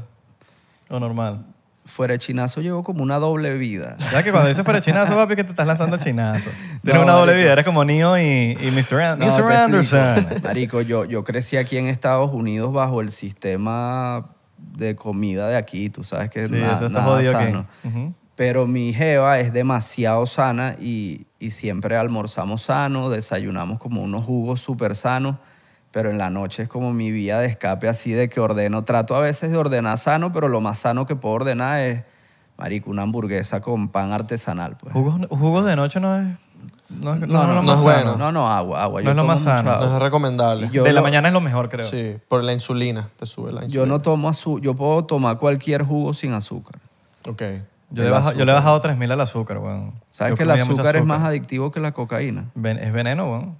[0.88, 1.44] ¿O normal?
[1.86, 3.96] Fuera de chinazo llevo como una doble vida.
[3.98, 6.50] ¿Sabes que cuando dices fuera chinazo, papi, que te estás lanzando chinazo?
[6.84, 7.42] Tienes No, una doble marico.
[7.42, 7.52] vida.
[7.52, 9.00] Eres como Neo y, y Mr.
[9.02, 9.34] An- No, Mr.
[9.34, 9.48] te explico.
[9.50, 10.26] Anderson.
[10.44, 15.90] Marico, yo, yo crecí aquí en Estados Unidos bajo el sistema de comida de aquí.
[15.90, 17.46] Tú sabes que Sí, na- eso está nada jodido aquí.
[17.50, 17.66] sano.
[17.82, 18.14] Ujú.
[18.36, 24.60] Pero mi jeva es demasiado sana y, y siempre almorzamos sano, desayunamos como unos jugos
[24.60, 25.36] súper sanos,
[25.92, 29.14] pero en la noche es como mi vía de escape así de que ordeno, trato
[29.14, 32.02] a veces de ordenar sano, pero lo más sano que puedo ordenar es,
[32.58, 34.76] marico, una hamburguesa con pan artesanal.
[34.78, 34.92] Pues.
[34.92, 36.26] ¿Jugos, jugos de noche no es,
[36.90, 38.16] no no, No, es no, no bueno.
[38.16, 39.00] No, no, agua, agua.
[39.00, 39.78] No Yo es lo más sano.
[39.78, 40.70] No es recomendable.
[40.72, 41.86] Yo de la lo- mañana es lo mejor, creo.
[41.86, 43.72] Sí, por la insulina, te sube la insulina.
[43.72, 46.80] Yo no tomo azúcar, yo puedo tomar cualquier jugo sin azúcar.
[47.28, 47.42] Ok.
[47.90, 48.80] Yo, le he bajado, yo le he azúcar.
[48.80, 49.92] bajado 3.000 al azúcar, weón.
[50.10, 52.46] ¿Sabes Yo que el azúcar, es más adictivo que la cocaína?
[52.54, 53.56] Ven- es veneno, weón.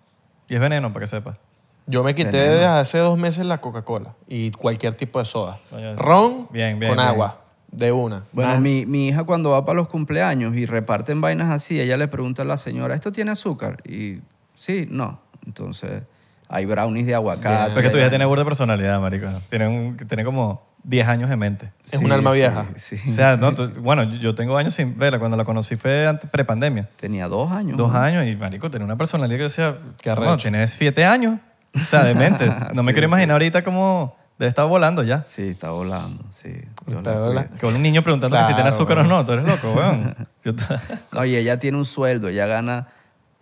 [0.49, 1.39] Y es veneno, para que sepas.
[1.87, 2.53] Yo me quité Veneno.
[2.53, 5.59] desde hace dos meses la Coca-Cola y cualquier tipo de soda.
[5.97, 7.09] Ron bien, bien, con bien.
[7.09, 8.25] agua, de una.
[8.33, 12.09] Bueno, mi, mi hija cuando va para los cumpleaños y reparten vainas así, ella le
[12.09, 13.83] pregunta a la señora, ¿esto tiene azúcar?
[13.87, 14.21] Y
[14.55, 15.21] sí, no.
[15.47, 16.03] Entonces,
[16.49, 17.73] hay brownies de aguacate.
[17.75, 19.27] Pero es que tu hija tiene burda de personalidad, marico.
[19.51, 21.73] Tiene, un- tiene como 10 años de mente.
[21.91, 22.67] Es un alma vieja.
[22.77, 25.19] Sí, O sea, no, tú- bueno, yo- yo tengo años sin verla.
[25.19, 26.89] Cuando la conocí fue antes, prepandemia.
[26.97, 27.77] Tenía dos años.
[27.77, 30.43] Dos años y, marico, tenía una personalidad que decía, Qué bueno, arrecho.
[30.43, 31.39] tiene siete años.
[31.75, 32.47] O sea, de mente.
[32.75, 35.25] No me Sí, quiero imaginar ahorita cómo debe estar volando ya.
[35.29, 36.51] Sí, está volando, sí.
[36.87, 37.59] Yo la Pero la- cuido.
[37.59, 39.25] Que un niño preguntando que si tiene Claro, azúcar o no.
[39.25, 40.15] Tú eres loco, weón.
[40.45, 40.53] Yo
[41.13, 42.89] No, y ella tiene un sueldo, ella gana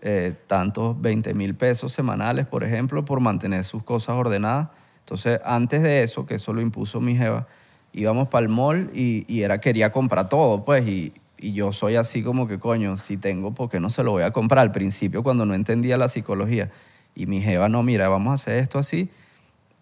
[0.00, 4.68] eh, tantos 20 mil pesos semanales, por ejemplo, por mantener sus cosas ordenadas.
[5.02, 7.46] Entonces, antes de eso, que eso lo impuso mi jeva,
[7.92, 12.46] íbamos para el mall y, era, quería comprar todo, pues, y, yo soy así como
[12.46, 14.60] que, coño, si tengo, ¿por qué no se lo voy a comprar?
[14.60, 16.70] Al principio, cuando no entendía la psicología.
[17.16, 19.10] Y mi jeva, no, mira, vamos a hacer esto así,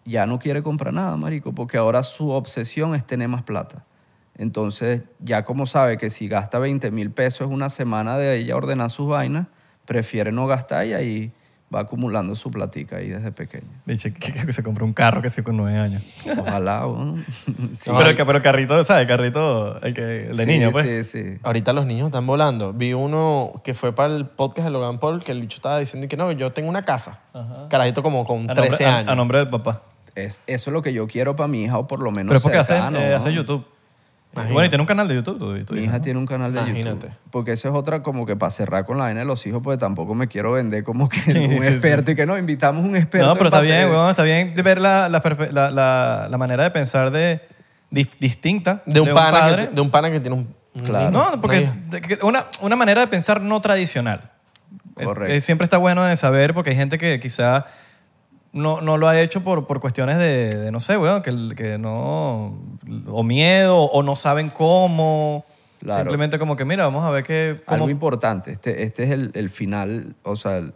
[0.03, 3.85] ya no quiere comprar nada, marico, porque ahora su obsesión es tener más plata.
[4.35, 8.89] Entonces, ya como sabe que si gasta 20 mil pesos una semana de ella ordenar
[8.89, 9.45] sus vainas,
[9.85, 11.31] prefiere no gastar y
[11.73, 13.67] va acumulando su platica ahí desde pequeña.
[13.85, 16.03] Dice que, que se compró un carro que sí con nueve años.
[16.37, 17.15] Ojalá, ¿no?
[17.75, 17.91] Sí.
[17.97, 19.03] pero, el, que- pero el carrito, ¿sabes?
[19.03, 21.07] El carrito, el, que, el de Sí, niño, pues.
[21.07, 21.37] Sí, sí.
[21.43, 22.73] Ahorita los niños están volando.
[22.73, 26.07] Vi uno que fue para el podcast de Logan Paul que el bicho estaba diciendo
[26.07, 27.19] que no, yo tengo una casa.
[27.69, 29.09] Carajito como con A 13 nombre, a- años.
[29.11, 29.83] a nombre del papá.
[30.13, 32.37] Es, eso es lo que yo quiero para mi hija, o por lo menos Pero
[32.37, 33.15] es porque hace, cercano, eh, ¿no?
[33.15, 33.65] hace YouTube.
[34.33, 34.53] Imagínate.
[34.53, 35.37] Bueno, y tiene un canal de YouTube.
[35.39, 36.01] tú- tú Mi hija ¿no?
[36.01, 37.07] tiene un canal de Imagínate.
[37.07, 37.11] YouTube.
[37.31, 39.77] Porque eso es otra como que para cerrar con la vaina de los hijos, porque
[39.77, 42.85] tampoco me quiero vender como que Sí, sí, un sí, experto y que no, invitamos
[42.85, 43.27] un experto.
[43.27, 46.71] No, pero está bien, weón, está bien ver la, la, la- la- la manera de
[46.71, 47.41] pensar de,
[47.89, 49.67] distinta de un, pana padre.
[49.69, 50.55] que, de un pana que tiene un.
[50.85, 51.11] Claro.
[51.11, 51.69] No, porque
[52.21, 54.31] una, una manera de pensar no tradicional.
[54.93, 55.33] Correcto.
[55.33, 57.65] eh, siempre está bueno de saber porque hay gente que quizá
[58.53, 61.77] no, no lo ha hecho por, por cuestiones de, de, no sé, weón, que, que
[61.77, 62.53] no...
[63.07, 65.45] O miedo, o no saben cómo.
[65.79, 66.01] Claro.
[66.01, 67.61] Simplemente como que, mira, vamos a ver qué...
[67.67, 70.73] Algo importante, este, este es el, el final, o sea, el-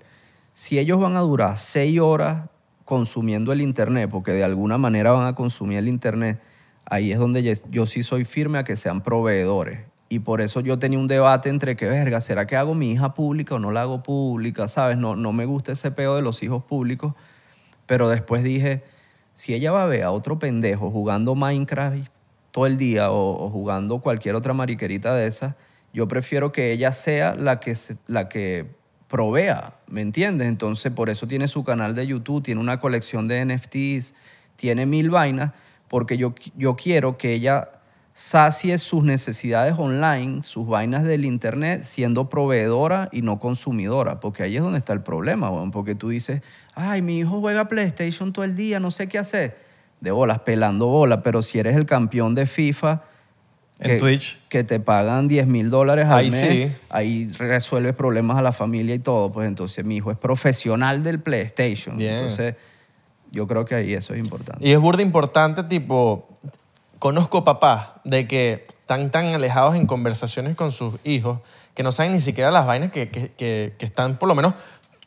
[0.53, 2.47] si ellos van a durar seis horas
[2.85, 6.39] consumiendo el Internet, porque de alguna manera van a consumir el Internet,
[6.85, 9.79] ahí es donde yo, yo sí soy firme a que sean proveedores.
[10.07, 13.15] Y por eso yo tenía un debate entre que, verga, ¿será que hago mi hija
[13.15, 14.67] pública o no la hago pública?
[14.67, 14.97] ¿Sabes?
[14.97, 17.15] No, no me gusta ese peo de los hijos públicos.
[17.85, 18.83] Pero después dije,
[19.33, 22.07] si ella va a ver a otro pendejo jugando Minecraft
[22.51, 25.55] todo el día o, jugando cualquier otra mariquerita de esas,
[25.93, 27.75] yo prefiero que ella sea la que,
[28.07, 28.67] la que
[29.07, 30.47] provea, ¿me entiendes?
[30.47, 34.13] Entonces, por eso tiene su canal de YouTube, tiene una colección de NFTs,
[34.55, 35.51] tiene mil vainas,
[35.87, 37.69] porque yo, yo quiero que ella
[38.13, 44.55] sacie sus necesidades online, sus vainas del internet, siendo proveedora y no consumidora, porque ahí
[44.55, 46.41] es donde está el problema, porque tú dices,
[46.75, 49.57] ay, mi hijo juega PlayStation todo el día, no sé qué hacer,
[50.01, 53.01] de bolas, pelando bolas, pero si eres el campeón de FIFA,
[53.79, 54.39] En Twitch.
[54.49, 56.71] que te pagan 10 mil dólares al Ahí mes, sí.
[56.89, 61.19] ahí resuelves problemas a la familia y todo, pues entonces mi hijo es profesional del
[61.19, 62.13] PlayStation, Bien.
[62.15, 62.55] entonces
[63.31, 64.65] yo creo que ahí eso es importante.
[64.65, 66.29] Y es burda importante, tipo,
[66.99, 71.39] conozco papás de que están tan alejados en conversaciones con sus hijos
[71.73, 74.53] que no saben ni siquiera las vainas que, que- que- que están, por lo menos,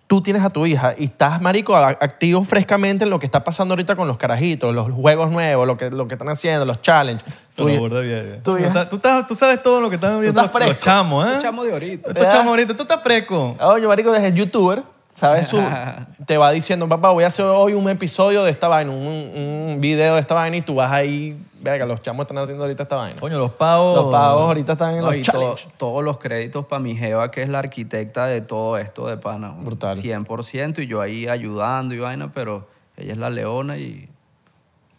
[0.08, 3.74] tú tienes a tu hija y estás, marico, activo frescamente en lo que está pasando
[3.74, 7.24] ahorita con los carajitos, los juegos nuevos, lo que, lo que están haciendo, los challenges.
[7.54, 8.40] Tú, Tu hija- burda bien.
[8.42, 10.80] tu Tú, tú estás- tú sabes todo lo que están viendo estás los, los fresco.
[10.84, 11.34] chamos, ¿eh?
[11.36, 12.08] Un chamo de ahorita.
[12.10, 13.54] Estos chamos ahorita, tú estás fresco.
[13.60, 14.82] Oye, marico, desde youtuber,
[15.18, 15.48] ¿sabes?
[15.48, 15.60] Su,
[16.26, 19.78] te va diciendo, papá, voy a hacer hoy un episodio de esta vaina, un, un
[19.80, 22.96] video de esta vaina y tú vas ahí, verga, los chamos están haciendo ahorita esta
[22.96, 23.20] vaina.
[23.20, 23.96] Coño, los pavos.
[23.96, 25.68] Los pavos ahorita están en No, los y to- challenges.
[25.76, 29.54] todos los créditos para mi jeva, que es la arquitecta de todo esto de pana.
[29.58, 29.98] Brutal.
[30.00, 34.08] 100%, y yo ahí ayudando y vaina, pero ella es la leona y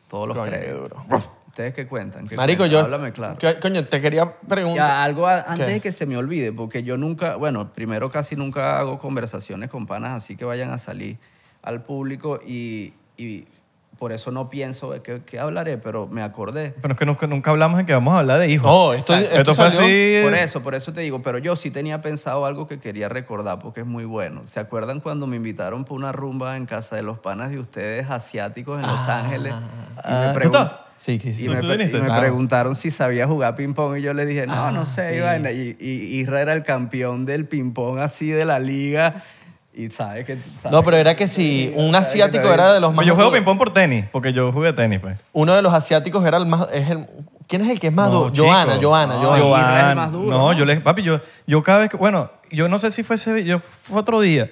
[0.10, 0.82] todos los Coño, qué créditos.
[1.08, 1.39] duro.
[1.60, 2.26] ¿Ustedes qué cuentan?
[2.26, 2.80] ¿Qué Marico, cuentan?
[2.80, 2.86] yo.
[2.86, 3.38] Háblame claro.
[3.62, 4.88] Coño, te quería preguntar.
[4.88, 5.74] Ya, algo a- antes ¿Qué?
[5.74, 9.86] de que se me olvide, porque yo nunca, bueno, primero casi nunca hago conversaciones con
[9.86, 11.18] panas así que vayan a salir
[11.62, 13.44] al público y, y
[14.00, 16.74] por eso no pienso de qué, qué hablaré, pero me acordé.
[16.82, 18.66] Pero es que nunca, nunca hablamos en que vamos a hablar de hijos.
[18.66, 19.38] No, esto, Exacto.
[19.38, 20.20] esto Esto fue así.
[20.24, 23.60] Por eso, por eso te digo, pero yo sí tenía pensado algo que quería recordar
[23.60, 24.44] porque es muy bueno.
[24.46, 28.10] ¿Se acuerdan cuando me invitaron para una rumba en casa de los panas de ustedes
[28.10, 29.54] asiáticos en Los Ángeles?
[29.54, 30.72] Y Ah, ¿tú pregun- estabas?
[30.98, 31.44] Sí, sí, sí.
[31.44, 31.98] Y ¿Tú- me, viniste?
[31.98, 32.22] y me Claro.
[32.22, 35.10] preguntaron si sabía jugar ping-pong y yo le dije, no, Ah, no sé.
[35.12, 35.16] sí.
[35.16, 35.50] y vaina.
[35.52, 39.24] Y, y Isra era el campeón del ping-pong así de la liga.
[39.74, 40.36] Y sabes que...
[40.58, 42.96] sabes No, pero que- era que si un asiático era de los más.
[42.98, 45.18] Pues yo juego ping-pong por tenis, porque yo jugué tenis, pues.
[45.32, 46.68] Uno de los asiáticos era el más.
[46.74, 47.06] Es el,
[47.48, 48.30] ¿Quién es el que es más No, duro?
[48.32, 48.48] chico.
[48.48, 49.40] Joana, Joana, No, Joana.
[49.40, 50.54] yo- Israel es Joan, más duro, no, ¿no?
[50.54, 53.44] yo le, papi, yo, yo cada vez que, bueno, yo no sé si fue ese,
[53.44, 54.52] yo fue otro día,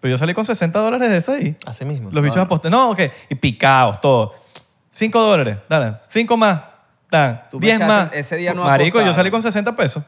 [0.00, 1.56] pero yo salí con 60 dólares de ese ahí.
[1.66, 2.10] Así mismo.
[2.12, 2.70] Los bichos apostados.
[2.72, 3.00] No, ok,
[3.30, 4.32] y picados, todos.
[4.90, 6.60] 5 dólares, dale, 5 más,
[7.10, 8.10] dan, Tú me 10 echaste- más.
[8.12, 9.14] ese día no Marico, yo apostaron.
[9.14, 10.04] salí con 60 pesos.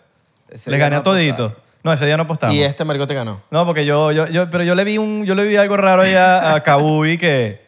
[0.49, 1.57] Ese Le día gané no a todito.
[1.87, 2.57] No, ese día no apostamos.
[2.57, 3.41] Y este marico te ganó.
[3.51, 6.03] No, porque yo, yo, yo, pero yo le vi un, yo le vi algo raro
[6.03, 7.61] ahí a, a Kabubi que,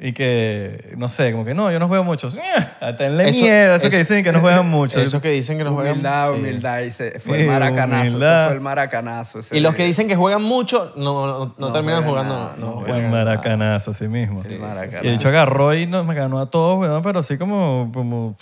[0.00, 2.28] y que, no sé, como que no, yo no juego mucho.
[2.96, 5.00] Tenle Eso- miedo, eso, que eso- dicen que no juegan mucho.
[5.00, 5.94] Esos que dicen que no juegan.
[5.94, 6.38] Humildad, sí.
[6.38, 6.78] humildad.
[6.80, 8.02] y se- fue Sí, el maracanazo.
[8.02, 8.46] eso humildad.
[8.46, 9.38] fue el maracanazo.
[9.40, 9.86] ese Y los que día.
[9.88, 12.34] dicen que juegan mucho, no, no, no No terminan juegan jugando.
[12.38, 13.24] nada, no, no juegan El nada.
[13.24, 14.42] maracanazo, así mismo.
[14.44, 15.04] Sí, maracanazo.
[15.04, 18.36] Y el hecho agarró y nos me ganó a todos, weón, pero así como, como,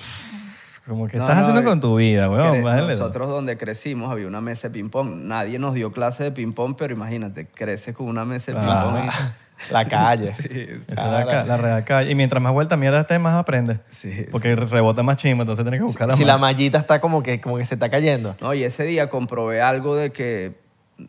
[0.87, 2.63] como que No, estás no, haciendo con tu vida, weón.
[2.63, 5.23] Nosotros donde crecimos había una mesa de ping-pong.
[5.23, 9.09] Nadie nos dio clase de ping-pong, pero imagínate, creces con una mesa de ping-pong.
[9.09, 9.35] Ah,
[9.71, 10.33] la calle.
[10.33, 10.95] Sí, sí.
[10.97, 12.11] La, la real calle.
[12.11, 13.79] Y mientras más vuelta mierda estés, más aprendes.
[13.89, 17.23] Sí, Porque rebota más chimo, entonces tienes que buscar la Si la mallita está como
[17.23, 18.35] que, como que se está cayendo.
[18.41, 20.61] No, y ese día comprobé algo de que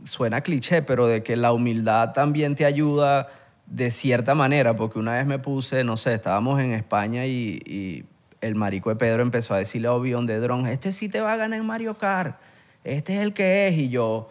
[0.04, 3.30] suena cliché, pero de que la humildad también te ayuda
[3.66, 8.06] de cierta manera, porque una vez me puse, no sé, estábamos en España y, y
[8.44, 11.34] el marico de Pedro empezó a decirle a Obion de Dron, este sí te va
[11.34, 12.36] a ganar en Mario Kart,
[12.84, 14.30] este es el que es, y yo,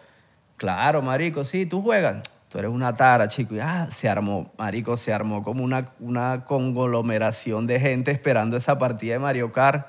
[0.57, 2.23] claro, marico, sí, tú juegas.
[2.49, 3.55] Tú eres una tara, chico.
[3.55, 8.77] Y ah, se armó, marico, se armó como una, una conglomeración de gente esperando esa
[8.77, 9.87] partida de Mario Kart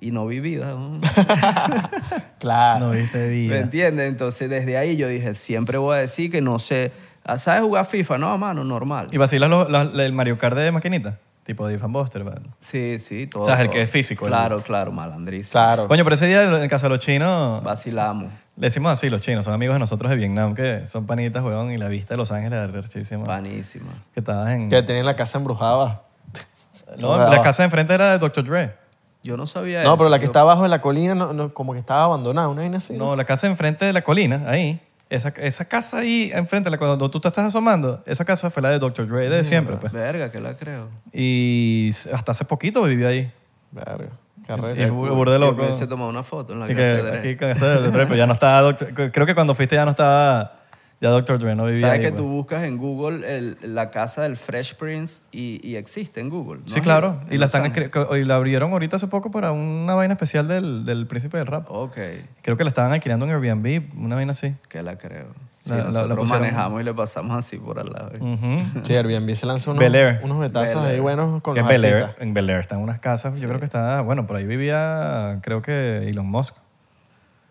[0.00, 0.72] y no vi vida.
[0.72, 0.98] ¿no?
[2.40, 2.86] Claro.
[2.86, 3.58] No viste ¿Me vida.
[3.60, 4.08] entiendes?
[4.08, 6.92] Entonces, desde ahí yo dije, siempre voy a decir que no sé.
[7.24, 8.18] ah, ¿Sabes jugar FIFA?
[8.18, 9.06] No, mano, normal.
[9.10, 11.18] ¿Y vacilas los- los- el Mario Kart de maquinita?
[11.48, 12.54] Tipo de Fan Buster, man.
[12.60, 13.42] Sí, sí, todo.
[13.42, 13.72] O sea, es el todo.
[13.76, 15.48] que es físico, el- Claro, claro, malandriz.
[15.48, 15.88] Claro.
[15.88, 18.30] Coño, pero ese día en casa de los chinos, Vacilamos.
[18.56, 21.70] le decimos así, los chinos, son amigos de nosotros de Vietnam, que son panitas, weón,
[21.72, 23.24] y la vista de Los Ángeles es rechísima.
[23.24, 23.86] Panísima.
[24.12, 24.68] Que estabas en...
[24.68, 26.02] Que tienen la casa embrujada.
[26.98, 28.44] No, la casa de enfrente era de Dr.
[28.44, 28.74] Dre.
[29.22, 29.96] Yo no sabía No, eso.
[29.98, 32.48] pero la que Yo- está abajo de la colina, no, no, como que estaba abandonada,
[32.48, 32.92] una vaina así.
[32.92, 34.80] No, la casa enfrente de la colina, ahí.
[35.10, 38.68] Esa, esa casa ahí enfrente, la- cuando tú te estás asomando, esa casa fue la
[38.70, 39.06] de Dr.
[39.08, 39.90] Dre de siempre, pues.
[39.92, 40.88] Verga, que la creo.
[41.12, 43.32] Y hasta hace poquito vivía ahí.
[43.72, 44.10] Verga.
[44.46, 44.80] Qué Y arrecho.
[44.80, 45.62] es bur- burda de Yo loco.
[45.62, 47.18] hubiese tomado una foto en la Y casa que de Dre.
[47.20, 49.10] aquí con esa de Dre, pero ya no estaba Dr.
[49.12, 50.57] Creo que cuando fuiste ya no estaba
[51.00, 51.38] Ya Dr.
[51.38, 54.74] Dre no vivía Sabes ahí, que tú buscas en Google el- la casa del Fresh
[54.74, 56.62] Prince y, y existe en Google.
[56.64, 56.70] ¿no?
[56.70, 57.20] Sí, claro.
[57.28, 60.84] En Y la, están y la abrieron ahorita hace poco para una vaina especial del,
[60.84, 61.66] del príncipe del rap.
[61.70, 61.96] Ok,
[62.42, 64.54] Creo que la estaban alquilando en Airbnb, una vaina así.
[64.68, 65.26] que la creo.
[65.62, 68.10] Sí, La- manejamos y le pasamos así por al lado.
[68.18, 68.82] Ujú.
[68.84, 69.84] Sí, Airbnb se lanza unos,
[70.22, 72.78] unos betazos Bel ahí buenos con Que los en Bel Air, en Bel Air están
[72.80, 76.56] unas casas, yo creo que está, bueno, por ahí vivía, creo que Elon Musk.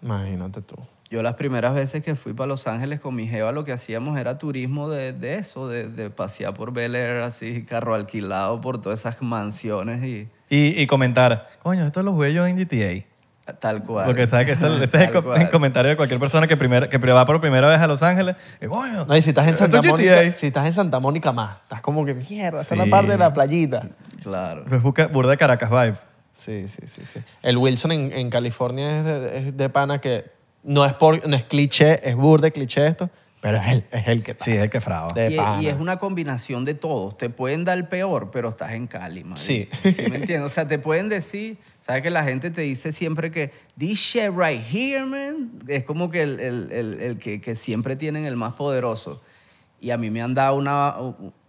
[0.01, 0.75] Imagínate tú.
[1.10, 4.17] Yo las primeras veces que fui para Los Ángeles con mi jeva lo que hacíamos
[4.20, 8.82] era turismo de, de eso, de, de pasear por Bel Air así, carro alquilado por
[8.82, 13.06] todas esas mansiones y Y, y comentar, coño, esto lo jugué yo en GTA.
[13.60, 14.06] tal cual.
[14.06, 16.89] Porque sabes que este, es- este es el, el comentario de cualquier persona que, primer,
[16.89, 18.36] que va por primera vez a Los Ángeles.
[18.62, 20.32] Y, coño, No, y si estás en Santa es Mónica, GTA.
[20.32, 22.76] si estás en Santa Mónica más, estás como que mierda, es Sí.
[22.76, 23.88] la parte de la playita.
[24.24, 24.65] Claro.
[24.67, 25.96] Pues busca burda de Caracas vibe.
[26.34, 27.20] Sí, sí, sí, sí.
[27.43, 30.36] El Wilson en, en California es de, es de pana que
[30.67, 33.10] no es, por, no es cliché, es burde cliché esto,
[33.41, 34.36] pero es él, es el que.
[34.38, 35.13] Sí, es el que fraba.
[35.13, 35.62] De Y, pana.
[35.63, 37.17] y es una combinación de todos.
[37.17, 39.25] Te pueden dar el peor, pero estás en Cali.
[39.36, 39.69] Sí.
[39.84, 40.41] ¿Sí me entiendes?
[40.41, 44.32] O sea, te pueden decir, ¿sabes que la gente te dice siempre que this shit
[44.36, 45.49] right here, man?
[45.67, 49.21] Es como que el, el- el- el que, que siempre tienen el más poderoso.
[49.80, 50.95] Y a mí me han dado una,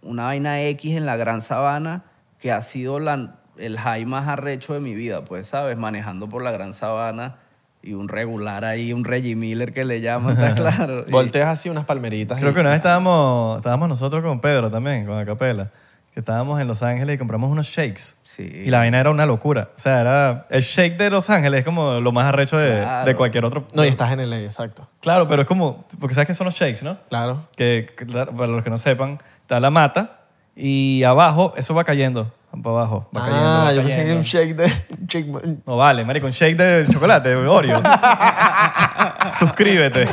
[0.01, 2.05] una vaina X en la Gran Sabana
[2.39, 5.75] que ha sido la- el high más arrecho de mi vida, pues, ¿sabes?
[5.77, 7.39] Manejando por la Gran Sabana
[7.81, 11.05] y un regular ahí, un Reggie Miller que le llaman, ¿está claro?
[11.07, 12.37] Y- Volteas así unas palmeritas.
[12.39, 15.71] Creo y- que una vez estábamos, estábamos nosotros con Pedro también, con Acapela,
[16.13, 18.15] que estábamos en Los Ángeles y compramos unos shakes.
[18.21, 18.43] Sí.
[18.65, 19.69] Y la vaina era una locura.
[19.75, 23.05] O sea, era el shake de Los Ángeles es como lo más arrecho de, Claro.
[23.05, 23.65] de cualquier otro.
[23.73, 24.87] No, y estás en el exacto.
[25.01, 26.97] Claro, pero es como, porque sabes que son los shakes, ¿no?
[27.09, 27.47] Claro.
[27.57, 30.18] Que, que, claro, para los que no sepan, está la mata
[30.59, 32.31] y abajo eso va cayendo,
[32.63, 33.47] para abajo, va cayendo.
[33.47, 34.19] ah, va yo pensé que cayendo.
[34.19, 34.65] un shake de...
[34.99, 37.81] un shake- No vale, marico, un shake de chocolate, de Oreo.
[39.39, 40.07] Suscríbete.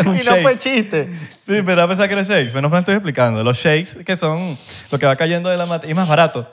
[0.00, 1.08] Y no fue chiste.
[1.46, 2.52] Sí, pero a pensar que era shakes.
[2.54, 3.42] Menos mal estoy explicando.
[3.42, 4.56] Los shakes que son
[4.90, 6.48] lo que va cayendo de la mata y es más barato.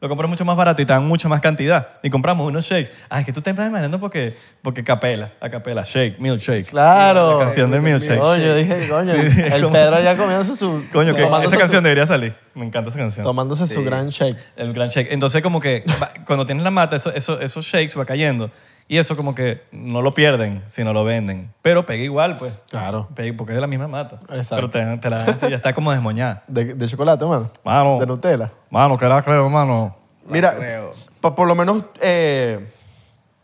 [0.00, 1.88] Lo compras mucho más barato y te dan mucha más cantidad.
[2.02, 2.90] Y compramos unos shakes.
[3.10, 6.70] Ah, es que tú te estás imaginando porque, porque capela, a capela, shake, milkshake.
[6.70, 7.38] Claro.
[7.38, 8.18] La canción de Milkshake.
[8.18, 10.82] Coño, yo dije, coño, Sí, el Pedro ya comiéndose su...
[10.90, 12.34] Coño, que esa canción su- debería salir.
[12.54, 13.24] Me encanta esa canción.
[13.24, 14.38] Tomándose su gran shake.
[14.56, 15.12] El gran shake.
[15.12, 15.84] Entonces, como que
[16.26, 18.50] cuando tienes la mata, eso, eso- esos shakes va cayendo.
[18.92, 21.52] Y eso como que no lo pierden, sino lo venden.
[21.62, 22.52] Pero pega igual, pues.
[22.70, 23.06] Claro.
[23.14, 24.18] Pega- Porque es de la misma mata.
[24.30, 24.68] Exacto.
[24.68, 26.42] Pero te, te la dan así, ya está como desmoñada.
[26.48, 27.52] De, de chocolate, mano.
[27.64, 28.00] Mano.
[28.00, 28.50] De Nutella.
[28.68, 29.94] Mano, que la creo, mano.
[30.28, 30.90] Mira, creo.
[31.20, 32.66] pa- por lo menos eh,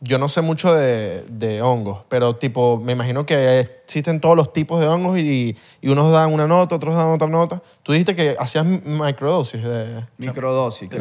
[0.00, 4.52] yo no sé mucho de, de hongos, pero tipo, me imagino que existen todos los
[4.52, 7.62] tipos de hongos y, y unos dan una nota, otros dan otra nota.
[7.84, 10.04] Tú dijiste que hacías microdosis de...
[10.18, 10.90] Microdosis.
[10.90, 10.98] De,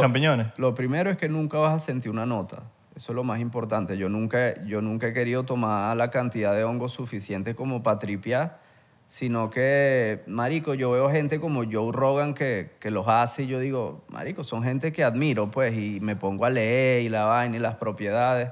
[0.00, 0.46] champiñones.
[0.56, 2.62] Lo primero es que nunca vas a sentir una nota.
[2.94, 3.96] Eso es lo más importante.
[3.96, 8.60] Yo nunca, yo nunca he querido tomar la cantidad de hongos suficiente como para tripear,
[9.06, 13.60] sino que, marico, yo veo gente como Joe Rogan que, que los hace y yo
[13.60, 17.56] digo, marico, son gente que admiro, pues, y me pongo a leer y la vaina
[17.56, 18.50] y las propiedades.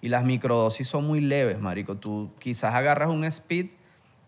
[0.00, 1.96] Y las microdosis son muy leves, marico.
[1.96, 3.66] Tú quizás agarras un speed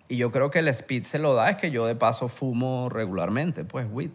[0.09, 2.89] y yo creo que el speed se lo da, es que yo de paso fumo
[2.89, 4.11] regularmente, pues, weed.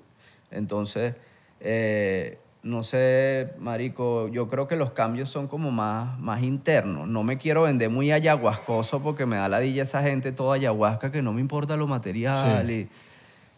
[0.52, 1.15] Entonces,
[1.60, 7.08] eh, no sé, marico, yo creo que los cambios son como más, más internos.
[7.08, 11.12] No me quiero vender muy ayahuascoso porque me da la dilla esa gente toda ayahuasca
[11.12, 12.65] que no me importa lo material.
[12.67, 12.74] Sí.
[12.74, 12.89] y-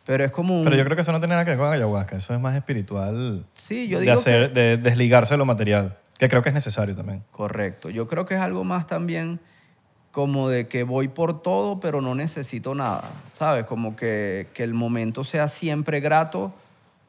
[0.05, 0.63] pero es como un...
[0.63, 2.17] Pero yo creo que eso no tiene nada que ver con ayahuasca.
[2.17, 3.45] Eso es más espiritual.
[3.53, 5.97] Sí, yo de, digo de desligarse de lo material.
[6.17, 7.23] Que creo que es necesario también.
[7.31, 7.89] Correcto.
[7.89, 9.39] Yo creo que es algo más también
[10.11, 13.03] como de que voy por todo, pero no necesito nada.
[13.31, 13.65] ¿Sabes?
[13.65, 16.51] Como que, que el momento sea siempre grato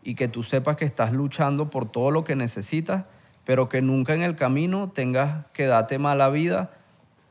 [0.03, 3.05] y que tú sepas que estás luchando por todo lo que necesitas,
[3.45, 6.71] pero que nunca en el camino tengas que darte mala vida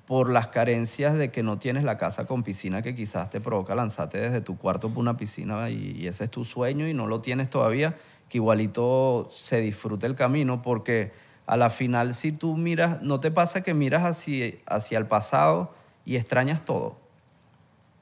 [0.05, 3.75] por las carencias de que no tienes la casa con piscina que quizás te provoca
[3.75, 7.07] lanzarte desde tu cuarto por una piscina y, y ese es tu sueño y no
[7.07, 7.95] lo tienes todavía,
[8.27, 11.13] que igualito se disfrute el camino porque
[11.45, 15.73] a la final si tú miras, ¿no te pasa que miras hacia, hacia el pasado
[16.05, 16.97] y extrañas todo?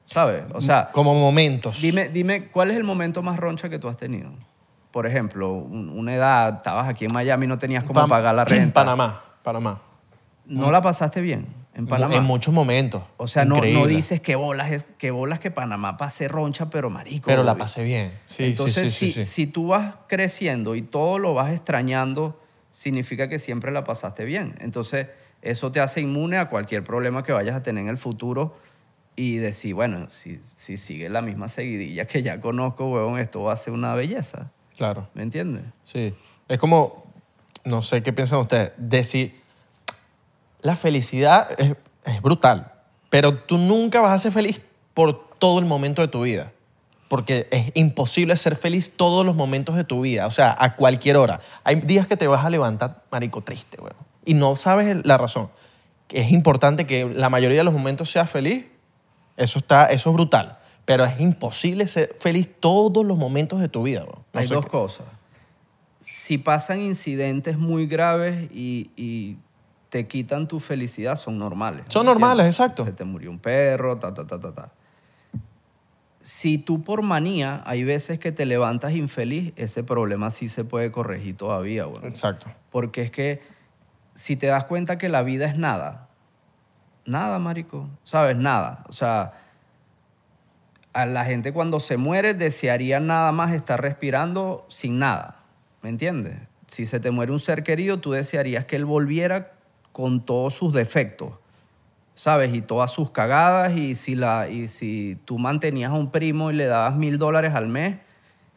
[0.06, 0.44] ¿Sabes?
[0.52, 1.80] O sea, Como momentos.
[1.80, 4.30] Dime, dime, ¿cuál es el momento más roncha que tú has tenido?
[4.90, 8.48] Por ejemplo, un- una edad, estabas aquí en Miami, no tenías cómo pagar la En
[8.48, 8.80] renta.
[8.84, 9.80] Panamá, Panamá.
[10.46, 12.16] ¿No la pasaste bien en Panamá?
[12.16, 13.02] En muchos momentos.
[13.18, 17.26] o sea, no, no dices que bolas, que bolas que Panamá pasé roncha, pero marico.
[17.26, 18.12] Pero la pasé bien.
[18.26, 23.28] Sí, Entonces, sí, sí, si, si tú vas creciendo y todo lo vas extrañando, significa
[23.28, 24.56] que siempre la pasaste bien.
[24.60, 25.06] Entonces,
[25.42, 28.56] eso te hace inmune a cualquier problema que vayas a tener en el futuro
[29.16, 33.52] y decir, bueno, si, si sigue la misma seguidilla que ya conozco, huevón, esto va
[33.52, 34.50] a ser una belleza.
[34.80, 35.10] Claro.
[35.12, 35.62] ¿Me entiendes?
[35.84, 36.14] Sí.
[36.48, 37.04] Es como,
[37.64, 39.38] no sé qué piensan ustedes, decir,
[40.62, 41.76] la felicidad es,
[42.06, 42.72] es brutal,
[43.10, 44.62] pero tú nunca vas a ser feliz
[44.94, 46.52] por todo el momento de tu vida.
[47.08, 51.18] Porque es imposible ser feliz todos los momentos de tu vida, o sea, a cualquier
[51.18, 51.40] hora.
[51.62, 53.92] Hay días que te vas a levantar, marico, triste, weón.
[54.24, 55.50] Y no sabes la razón.
[56.08, 58.64] Es importante que la mayoría de los momentos seas feliz.
[59.36, 60.56] Eso, está, eso es brutal.
[60.90, 64.24] Pero es imposible ser feliz todos los momentos de tu vida, weón.
[64.32, 65.06] No Hay dos qué- cosas.
[66.06, 69.36] Si pasan incidentes muy graves y, y
[69.90, 71.84] te quitan tu felicidad, son normales.
[71.88, 72.56] Son ¿me normales, entiendes?
[72.56, 72.84] exacto.
[72.84, 74.72] Se te murió un perro, ta, ta, ta, ta, ta.
[76.20, 80.90] Si tú por manía hay veces que te levantas infeliz, ese problema sí se puede
[80.92, 82.04] corregir todavía, güey.
[82.06, 82.46] Exacto.
[82.70, 83.40] Porque es que
[84.14, 86.08] si te das cuenta que la vida es nada,
[87.06, 88.36] nada, marico, ¿sabes?
[88.36, 88.84] Nada.
[88.88, 89.32] O sea,
[90.92, 95.44] a la gente cuando se muere desearía nada más estar respirando sin nada,
[95.82, 96.36] ¿me entiendes?
[96.66, 99.52] Si se te muere un ser querido, tú desearías que él volviera
[99.92, 101.32] con todos sus defectos,
[102.14, 102.54] ¿sabes?
[102.54, 106.54] Y todas sus cagadas, y si, la, y si tú mantenías a un primo y
[106.54, 107.98] le dabas mil dólares al mes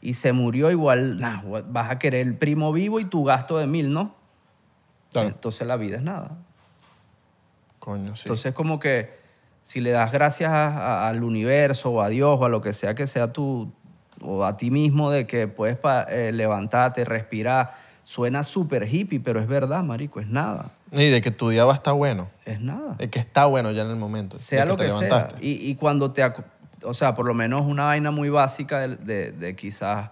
[0.01, 3.67] y se murió, igual nah, vas a querer el primo vivo y tu gasto de
[3.67, 4.15] mil, ¿no?
[5.11, 5.27] Claro.
[5.27, 6.37] Entonces la vida es nada.
[7.79, 8.23] Coño, sí.
[8.25, 9.22] Entonces como que
[9.63, 12.73] si le das gracias a- a- al universo o a Dios o a lo que
[12.73, 13.71] sea que sea tú
[14.21, 15.77] o a ti mismo de que puedes
[16.09, 21.31] eh, levantarte, respirar, suena súper hippie, pero es verdad, marico, es nada, y de que
[21.31, 22.29] tu día va a estar bueno.
[22.45, 22.93] es nada.
[22.99, 24.37] De que está bueno ya en el momento.
[24.37, 25.01] sea lo te que sea.
[25.01, 25.45] levantaste.
[25.45, 26.21] Y, y cuando te...
[26.85, 30.09] O sea, por lo menos una vaina muy básica de, de- de quizás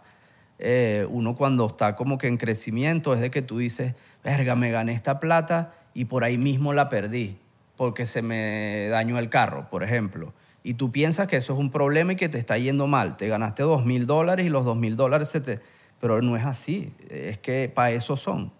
[0.57, 3.93] eh, uno cuando está como que en crecimiento es de que tú dices,
[4.23, 7.37] verga, me gané esta plata y por ahí mismo la perdí
[7.81, 10.33] porque se me dañó el carro, por ejemplo.
[10.63, 13.17] Y tú piensas que eso es un problema y que te está yendo mal.
[13.17, 15.61] Te ganaste dos mil dólares y los dos mil dólares se te...
[15.99, 16.93] Pero no es así.
[17.09, 18.51] Es que para eso son.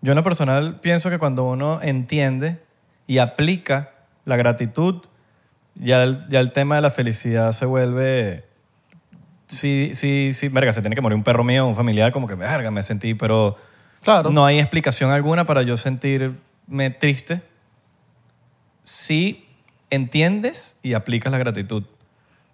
[0.00, 2.62] Yo en lo personal pienso que cuando uno entiende
[3.06, 3.92] y aplica
[4.24, 5.02] la gratitud,
[5.76, 8.44] ya el, ya el tema de la felicidad se vuelve...
[9.46, 12.34] Sí, sí, sí, verga, se tiene que morir un perro mío, un familiar, como que,
[12.34, 13.56] verga, me sentí, pero
[14.02, 14.30] Claro.
[14.30, 17.53] no hay explicación alguna para yo sentirme triste
[18.84, 19.44] si
[19.90, 21.84] entiendes y aplicas la gratitud.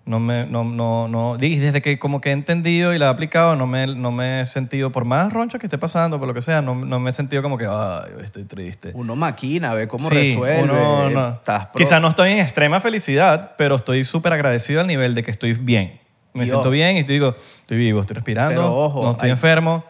[0.06, 3.08] No me, no, no, no, y desde que como que he entendido y la he
[3.10, 6.34] aplicado, no me, no me he sentido, por más roncha que esté pasando, por lo
[6.34, 8.90] que sea, no, no me he sentido como que, ay, estoy triste.
[8.94, 10.62] Uno maquina, ve cómo Sí, resuelve.
[10.64, 11.40] uno no.
[11.76, 15.52] Quizá no estoy en extrema felicidad, pero estoy súper agradecido al nivel de que estoy
[15.52, 16.00] bien.
[16.32, 19.84] Me siento bien y digo, estoy vivo, estoy respirando, ojo, no estoy hay- enfermo.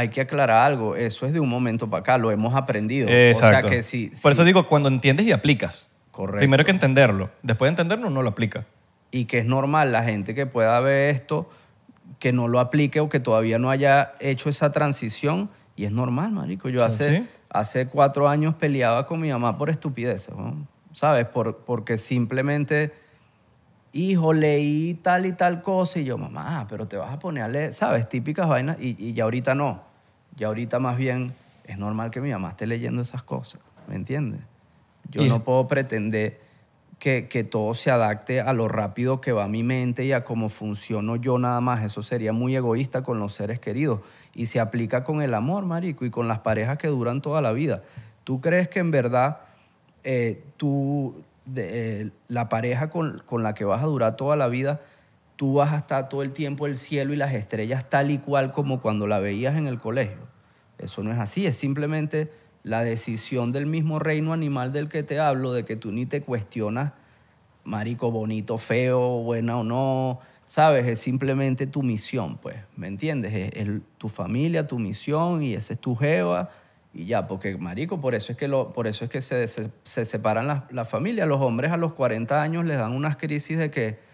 [0.00, 3.08] Hay que aclarar algo, eso es de un momento para acá, lo hemos aprendido.
[3.10, 3.66] Exacto.
[3.66, 5.90] O sea que si, Por si- eso digo, cuando entiendes y aplicas.
[6.10, 6.38] Correcto.
[6.38, 7.30] Primero hay que entenderlo.
[7.42, 8.64] Después de entenderlo, uno lo aplica.
[9.12, 11.48] y que es normal la gente que pueda ver esto,
[12.18, 16.30] que no lo aplique o que todavía no haya hecho esa transición, y es normal,
[16.32, 16.68] marico.
[16.68, 17.28] Yo hace, sí.
[17.50, 20.66] hace cuatro años peleaba con mi mamá por estupideces, ¿no?
[20.92, 21.24] ¿sabes?
[21.26, 22.92] Por, porque simplemente,
[23.92, 27.48] hijo, leí tal y tal cosa, y yo, mamá, pero te vas a poner a
[27.48, 28.08] leer, ¿sabes?
[28.08, 29.82] Típicas vainas, y, y ya ahorita no.
[30.36, 34.40] Ya ahorita más bien es normal que mi mamá esté leyendo esas cosas, ¿me entiendes?
[35.10, 36.40] Yo Y- no puedo pretender
[36.98, 40.48] que, que todo se adapte a lo rápido que va mi mente y a cómo
[40.50, 41.82] funciono yo nada más.
[41.82, 44.00] Eso sería muy egoísta con los seres queridos.
[44.34, 47.52] Y se aplica con el amor, marico, y con las parejas que duran toda la
[47.52, 47.82] vida.
[48.24, 49.38] ¿Tú crees que en verdad
[50.04, 54.48] eh, tú, de- eh, la pareja con, con la que vas a durar toda la
[54.48, 54.80] vida,
[55.40, 58.52] tú vas a estar todo el tiempo el cielo y las estrellas tal y cual
[58.52, 60.28] como cuando la veías en el colegio?
[60.76, 62.30] Eso no es así, es simplemente
[62.62, 66.20] la decisión del mismo reino animal del que te hablo, de que tú ni te
[66.20, 66.92] cuestionas,
[67.64, 70.86] marico, bonito, feo, buena o no, ¿sabes?
[70.86, 73.54] Es simplemente tu misión, pues, ¿me entiendes?
[73.54, 73.66] Es,
[73.96, 76.50] tu familia, tu misión y ese es tu jeva
[76.92, 79.70] y ya, porque, marico, por eso es que, lo, por eso es que se, se,
[79.84, 81.26] se separan las las familias.
[81.26, 84.09] Los hombres a los 40 años les dan unas crisis de que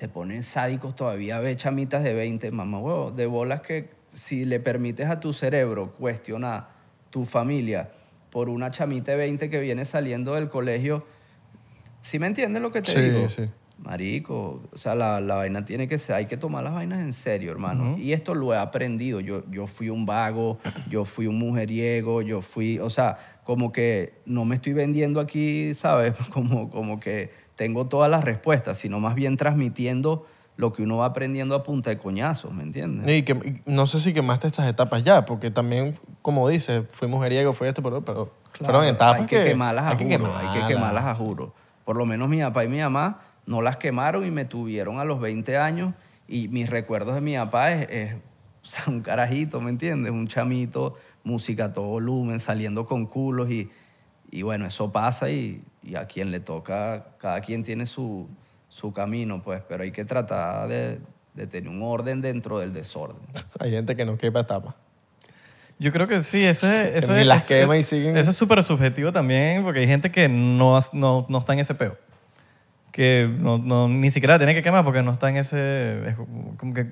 [0.00, 4.58] se ponen sádicos todavía, ve chamitas de 20, mamá huevo, de bolas que si le
[4.58, 6.70] permites a tu cerebro cuestionar
[7.10, 7.90] tu familia
[8.30, 11.04] por una chamita de 20 que viene saliendo del colegio,
[12.00, 13.28] ¿sí me entiendes lo que te Sí, digo?
[13.28, 13.50] sí.
[13.76, 17.12] Marico, o sea, la, la vaina tiene que ser, hay que tomar las vainas en
[17.14, 17.96] serio, hermano.
[17.98, 19.20] Y esto lo he aprendido.
[19.20, 20.58] Yo, yo fui un vago,
[20.90, 25.74] yo fui un mujeriego, yo fui, o sea, como que no me estoy vendiendo aquí,
[25.74, 26.12] ¿sabes?
[26.30, 27.30] Como, como que
[27.60, 30.24] tengo todas las respuestas, sino más bien transmitiendo
[30.56, 33.06] lo que uno va aprendiendo a punta de coñazos, ¿me entiendes?
[33.06, 37.06] Y que, y no sé si quemaste estas etapas ya, porque también, como dices, fui
[37.06, 40.58] mujeriego, fui este, pero, pero fueron etapas hay que, quemarlas a hay que juro, hay
[40.58, 41.52] que quemarlas a juro.
[41.84, 45.04] Por lo menos mi papá y mi mamá no las quemaron y me tuvieron a
[45.04, 45.92] los 20 años
[46.26, 50.12] y mis recuerdos de mi papá es, es, o sea, un carajito, ¿me entiendes?
[50.12, 53.68] Un chamito, música a todo volumen, saliendo con culos y,
[54.30, 58.28] y bueno, eso pasa y, y a quien le toca, cada quien tiene su,
[58.68, 60.98] su camino, pues, pero hay que tratar de,
[61.34, 63.16] de tener un orden dentro del desorden.
[63.58, 64.76] Hay gente que no quepa etapa.
[65.78, 67.04] Yo creo que sí, eso es...
[67.04, 68.14] Eso es, las eso quema y siguen.
[68.16, 71.60] Eso es súper subjetivo también, porque hay gente que no, has- no, no está en
[71.60, 71.96] ese peo.
[72.92, 76.06] Que no, no- ni siquiera la tiene que quemar porque no está en ese...
[76.08, 76.16] es
[76.58, 76.86] como que...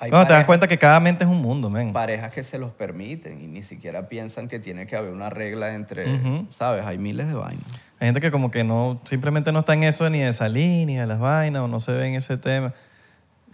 [0.00, 1.92] Hay Bueno, te das cuenta que cada mente es un mundo, men.
[1.92, 5.74] Parejas que se los permiten y ni siquiera piensan que tiene que haber una regla
[5.74, 6.46] entre, Ujú.
[6.50, 6.84] ¿sabes?
[6.86, 7.66] Hay miles de vainas.
[7.98, 10.94] Hay gente que como que no, simplemente no está en eso ni de salir, ni
[10.94, 12.74] de las vainas, o no se ve en ese tema.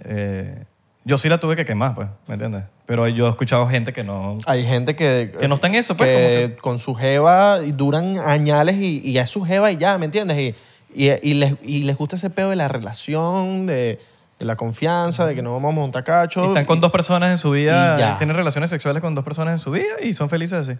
[0.04, 0.64] Eh,
[1.04, 2.64] yo sí la tuve que quemar, pues, ¿me entiendes?
[2.84, 4.36] Pero yo he escuchado gente que no...
[4.44, 5.34] Hay gente que...
[5.38, 9.00] Que no está en eso, pues, Que como con su jeva y duran añales y,
[9.02, 10.38] y es su jeva y ya, ¿me entiendes?
[10.38, 10.54] Y,
[10.94, 13.98] y, y les, y les gusta ese pedo de la relación, de,
[14.38, 16.44] de la confianza, de que no vamos a montar cacho.
[16.44, 18.18] Y están con dos personas en su vida, y ya.
[18.18, 20.78] tienen relaciones sexuales con dos personas en su vida y son felices así.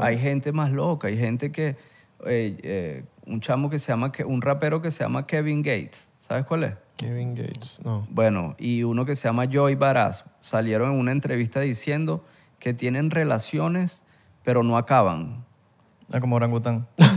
[0.00, 1.76] Hay gente más loca, hay gente que...
[2.26, 4.12] eh, eh, un chamo que se llama...
[4.26, 6.08] Un rapero que se llama Kevin Gates.
[6.18, 6.74] ¿Sabes cuál es?
[6.96, 8.06] Kevin Gates, no.
[8.10, 12.24] Bueno, y uno que se llama Joy Baraz salieron en una entrevista diciendo
[12.58, 14.02] que tienen relaciones,
[14.44, 15.44] pero no acaban.
[16.12, 16.86] ah, como orangután.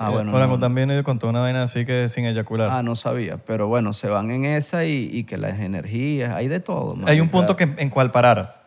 [0.00, 0.30] Ah, bueno.
[0.30, 2.70] no- orangután viene y contó una vaina así que sin eyacular.
[2.70, 3.36] Ah, no sabía.
[3.36, 6.96] Pero bueno, se van en esa y, y que las energías, hay de todo.
[7.06, 8.62] Hay un punto que, en cual parar.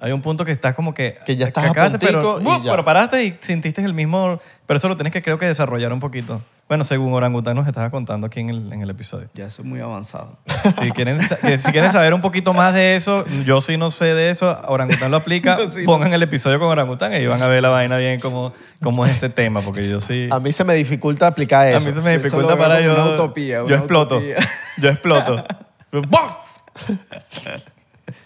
[0.00, 1.16] Hay un punto que estás como que...
[1.24, 2.70] Que ya estás a acabaste, pero, puntico y ya.
[2.72, 4.38] pero paraste y sintiste el mismo...
[4.66, 6.42] Pero eso lo tienes que creo que desarrollar un poquito.
[6.66, 9.28] Bueno, según Orangután nos estaba contando aquí en el, en el episodio.
[9.34, 10.38] Ya soy muy avanzado.
[10.80, 14.30] Si quieren, si quieren saber un poquito más de eso, yo sí no sé de
[14.30, 15.84] eso, Orangután lo aplica, Yo sí no.
[15.84, 19.12] pongan el episodio con Orangután y van a ver la vaina bien cómo, cómo es
[19.18, 20.28] ese tema, porque yo sí...
[20.32, 21.76] A mí se me dificulta aplicar eso.
[21.76, 22.94] A mí se me Eso dificulta para yo...
[22.94, 24.16] una utopía, yo exploto.
[24.16, 24.36] utopía.
[24.78, 25.44] Yo exploto.
[25.92, 26.08] ¡Bum!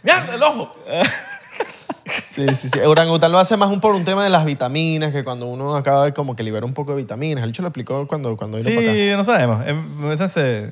[0.04, 0.72] ¡Mierda, el ojo!
[2.24, 2.78] Sí, sí, sí.
[2.80, 6.04] Orangután lo hace más un, por un tema de las vitaminas, que cuando uno acaba
[6.06, 7.44] de como que libera un poco de vitaminas.
[7.44, 8.92] El hecho lo explicó cuando, cuando vino para acá.
[8.92, 9.62] Sí, no sabemos.
[9.66, 10.70] Eh, Métase,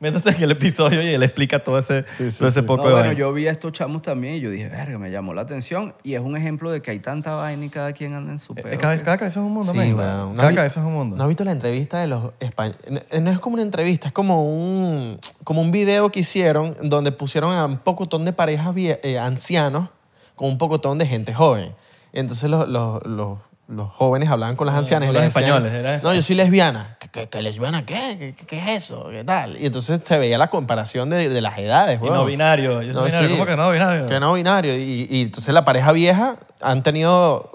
[0.00, 2.66] métase en el episodio y él explica todo ese, Sí, sí, todo ese sí.
[2.66, 3.18] poco No, de bueno, vaina.
[3.18, 5.94] yo vi a estos chamos también y yo dije, verga, me llamó la atención.
[6.02, 8.52] Y es un ejemplo de que hay tanta vaina y cada quien anda en su
[8.54, 8.78] Eh, pedo.
[8.78, 9.94] cada, cada cabeza es un mundo, Sí, men.
[9.94, 10.30] weón.
[10.32, 11.16] ¿No Cada vi- cabeza es un mundo.
[11.16, 12.80] ¿No has visto la entrevista de los españoles?
[13.20, 17.52] No es como una entrevista, es como un, como un video que hicieron donde pusieron
[17.54, 19.88] a un pocotón de parejas vie- eh, ancianos
[20.36, 21.72] con un pocotón de gente joven.
[22.12, 25.08] Y entonces los, los, los, los jóvenes hablaban con las ancianas.
[25.08, 25.98] y con les los decían, españoles, ¿era?
[26.02, 26.96] No, yo soy lesbiana.
[27.00, 28.34] ¿Qué, qué, qué lesbiana qué?
[28.36, 29.08] ¿Qué, qué- es eso?
[29.10, 29.56] ¿Qué tal?
[29.60, 31.98] Y entonces se veía la comparación de, de las edades.
[32.00, 32.16] Y weón.
[32.16, 32.82] no binario.
[32.82, 33.28] Yo soy No, binario.
[33.28, 33.34] sí.
[33.34, 34.06] ¿Cómo que no binario?
[34.06, 34.76] Que no binario.
[34.76, 37.50] Y, y entonces la pareja vieja han tenido...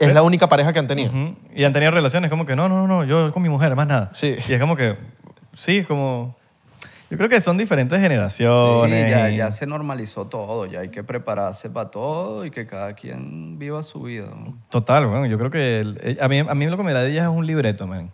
[0.00, 1.10] Es la única pareja que han tenido.
[1.12, 1.36] Ujú.
[1.54, 3.86] Y han tenido relaciones como que no, no, no, no, yo con mi mujer, más
[3.86, 4.10] nada.
[4.12, 4.34] Sí.
[4.48, 4.96] Y es como que,
[5.54, 6.36] sí, es como...
[7.10, 8.90] Yo creo que son diferentes generaciones.
[9.06, 12.94] Sí, ya, ya se normalizó todo, ya hay que prepararse para todo y que cada
[12.94, 14.26] quien viva su vida.
[14.34, 14.56] ¿no?
[14.70, 17.06] Total, bueno, yo creo que el- eh, a, mí, a mí lo que me da
[17.06, 18.10] es un libreto, man.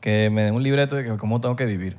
[0.00, 1.96] Que me den un libreto de que cómo tengo que vivir.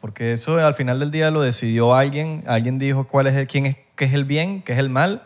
[0.00, 2.44] Porque eso al final del día lo decidió alguien.
[2.46, 5.22] Alguien dijo cuál es el, quién es, qué es el bien, qué es el mal,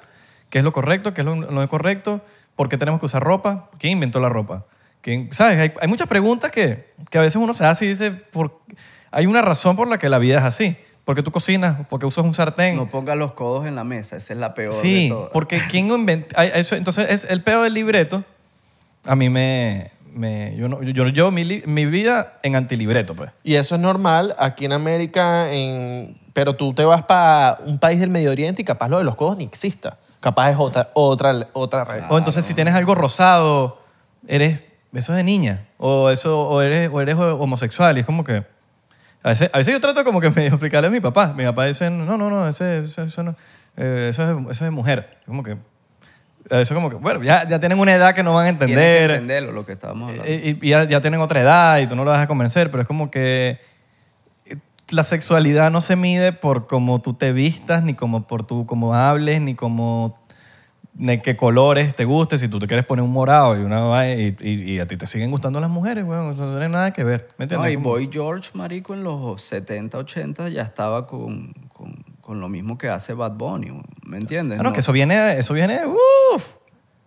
[0.48, 2.22] qué es lo correcto, qué es lo no correcto,
[2.56, 4.64] por qué tenemos que usar ropa, quién inventó la ropa.
[5.02, 5.58] ¿Quién, ¿Sabes?
[5.58, 8.60] Hay, hay muchas preguntas que, que a veces uno se hace y dice, por,
[9.10, 10.76] hay una razón por la que la vida es así.
[11.04, 12.76] Porque tú cocinas, porque usas un sartén.
[12.76, 15.30] No ponga los codos en la mesa, esa es la peor de Sí, todas.
[15.32, 16.36] porque ¿quién inventó?
[16.40, 18.22] Entonces, es el pedo del libreto,
[19.06, 19.90] a mí me...
[20.12, 23.30] me yo, no, yo llevo mi, li- mi vida en antilibreto, pues.
[23.42, 26.16] Y eso es normal aquí en América, en...
[26.32, 29.16] pero tú te vas para un país del Medio Oriente y capaz lo de los
[29.16, 29.96] codos ni exista.
[30.20, 32.08] Capaz es otra, otra, otra regla.
[32.10, 33.80] O entonces si tienes algo rosado,
[34.28, 34.60] eres...
[34.92, 35.66] Eso es de niña.
[35.78, 37.96] O, eso, o, eres, o eres homosexual.
[37.96, 38.44] Y es como que...
[39.22, 41.32] A veces, a veces yo trato como que medio explicarle a mi papá.
[41.36, 43.36] Mi papá dice, no, no, no, ese, ese- eso, no,
[43.76, 45.18] eh, eso, es, eso es mujer.
[45.26, 45.56] Como que...
[46.48, 48.80] Eso como que, bueno, ya, ya tienen una edad que no van a Tienes que
[48.80, 49.10] entender.
[49.10, 50.26] entenderlo, lo que estábamos hablando.
[50.28, 52.70] Eh, Y, y ya, ya tienen otra edad y tú no lo vas a convencer,
[52.70, 53.60] pero es como que
[54.46, 54.56] eh,
[54.90, 58.94] la sexualidad no se mide por cómo tú te vistas, ni como por tú cómo
[58.94, 60.14] hables, ni como
[60.94, 62.38] de qué colores te guste.
[62.38, 65.06] Si tú te quieres poner un morado y una y, y- y a ti te
[65.06, 67.28] siguen gustando las mujeres, bueno, eso no tiene nada que ver.
[67.38, 67.72] ¿Me No, entiendes?
[67.72, 72.48] y Como- Boy George, marico, en los 70, 80 ya estaba con, con, con lo
[72.48, 73.72] mismo que hace Bad Bunny,
[74.04, 74.58] ¿me entiendes?
[74.58, 76.46] Ah, no, No, que eso viene, eso viene, uff.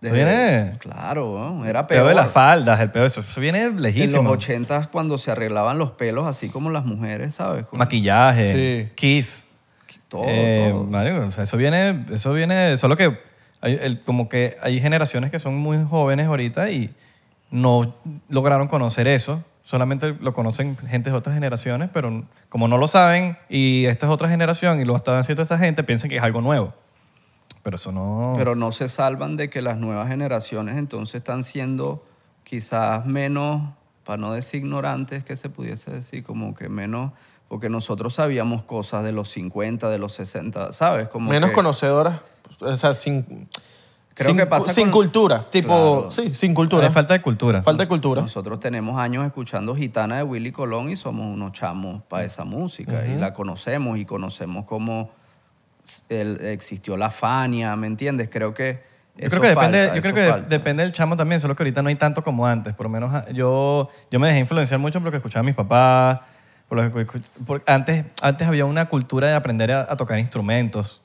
[0.02, 0.76] Eso viene.
[0.80, 1.64] Claro, ¿no?
[1.64, 2.08] era El peor peor.
[2.08, 4.22] de las faldas, el peor, eso, eso viene en lejísimo.
[4.24, 7.66] los 80 cuando se arreglaban los pelos así como las mujeres, ¿sabes?
[7.66, 8.92] Como Maquillaje, Sí.
[8.96, 9.44] kiss.
[10.08, 10.84] todo, Eh, todo.
[10.84, 13.18] marico, o sea, eso viene, eso viene, solo que
[13.64, 16.94] hay, el- como que hay generaciones que son muy jóvenes ahorita y
[17.50, 17.94] no
[18.28, 19.42] lograron conocer eso.
[19.62, 24.12] Solamente lo conocen gente de otras generaciones, pero como no lo saben y esta es
[24.12, 26.74] otra generación y lo están haciendo esta gente, piensan que es algo nuevo.
[27.62, 28.34] Pero eso no...
[28.36, 32.04] Pero no se salvan de que las nuevas generaciones entonces están siendo
[32.42, 33.70] quizás menos,
[34.04, 37.12] para no decir ignorantes, que se pudiese decir, como que menos,
[37.48, 41.08] porque nosotros sabíamos cosas de los 50, de los 60, ¿sabes?
[41.08, 42.20] Como Menos que- conocedoras,
[42.60, 43.48] o sea, sin,
[44.14, 46.10] Creo sin, que pasa sin con- cultura, tipo, Claro.
[46.12, 46.86] sí, sin cultura.
[46.86, 47.62] Hay falta de cultura.
[47.62, 48.22] Falta de cultura.
[48.22, 53.04] Nosotros tenemos años escuchando Gitana de Willy Colón y somos unos chamos para esa música
[53.06, 55.10] y la conocemos y conocemos cómo
[56.08, 58.28] el- existió la Fania, ¿me entiendes?
[58.30, 58.82] Creo que
[59.16, 60.48] Yo creo que depende, falta, yo creo que falta.
[60.48, 62.72] depende del chamo también, solo que ahorita no hay tanto como antes.
[62.74, 65.54] Por lo menos ah, yo, yo me dejé influenciar mucho por lo que escuchaban mis
[65.54, 66.20] papás.
[66.68, 67.04] Por lo que
[67.44, 71.02] por- antes, antes había una cultura de aprender a, a tocar instrumentos.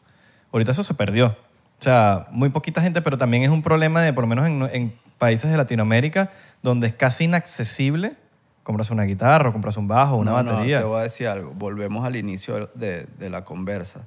[0.52, 1.28] Ahorita eso se perdió.
[1.28, 4.68] O sea, muy poquita gente, pero también es un problema de, por lo menos en,
[4.74, 6.32] en países de Latinoamérica,
[6.62, 8.16] donde es casi inaccesible
[8.64, 10.80] comprarse una guitarra, o comprarse un bajo, una No, no, batería.
[10.80, 11.52] te voy a decir algo.
[11.56, 14.02] Volvemos al inicio de, de la conversa.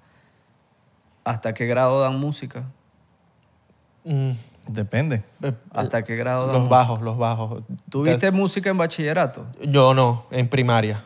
[1.25, 2.65] ¿Hasta qué grado dan música?
[4.05, 4.33] Mm,
[4.69, 5.23] Depende.
[5.43, 6.77] eh, ¿Hasta qué grado dan los música?
[6.77, 7.63] bajos, los bajos.
[7.89, 9.47] ¿Tú viste música en bachillerato?
[9.63, 11.03] Yo no, en primaria.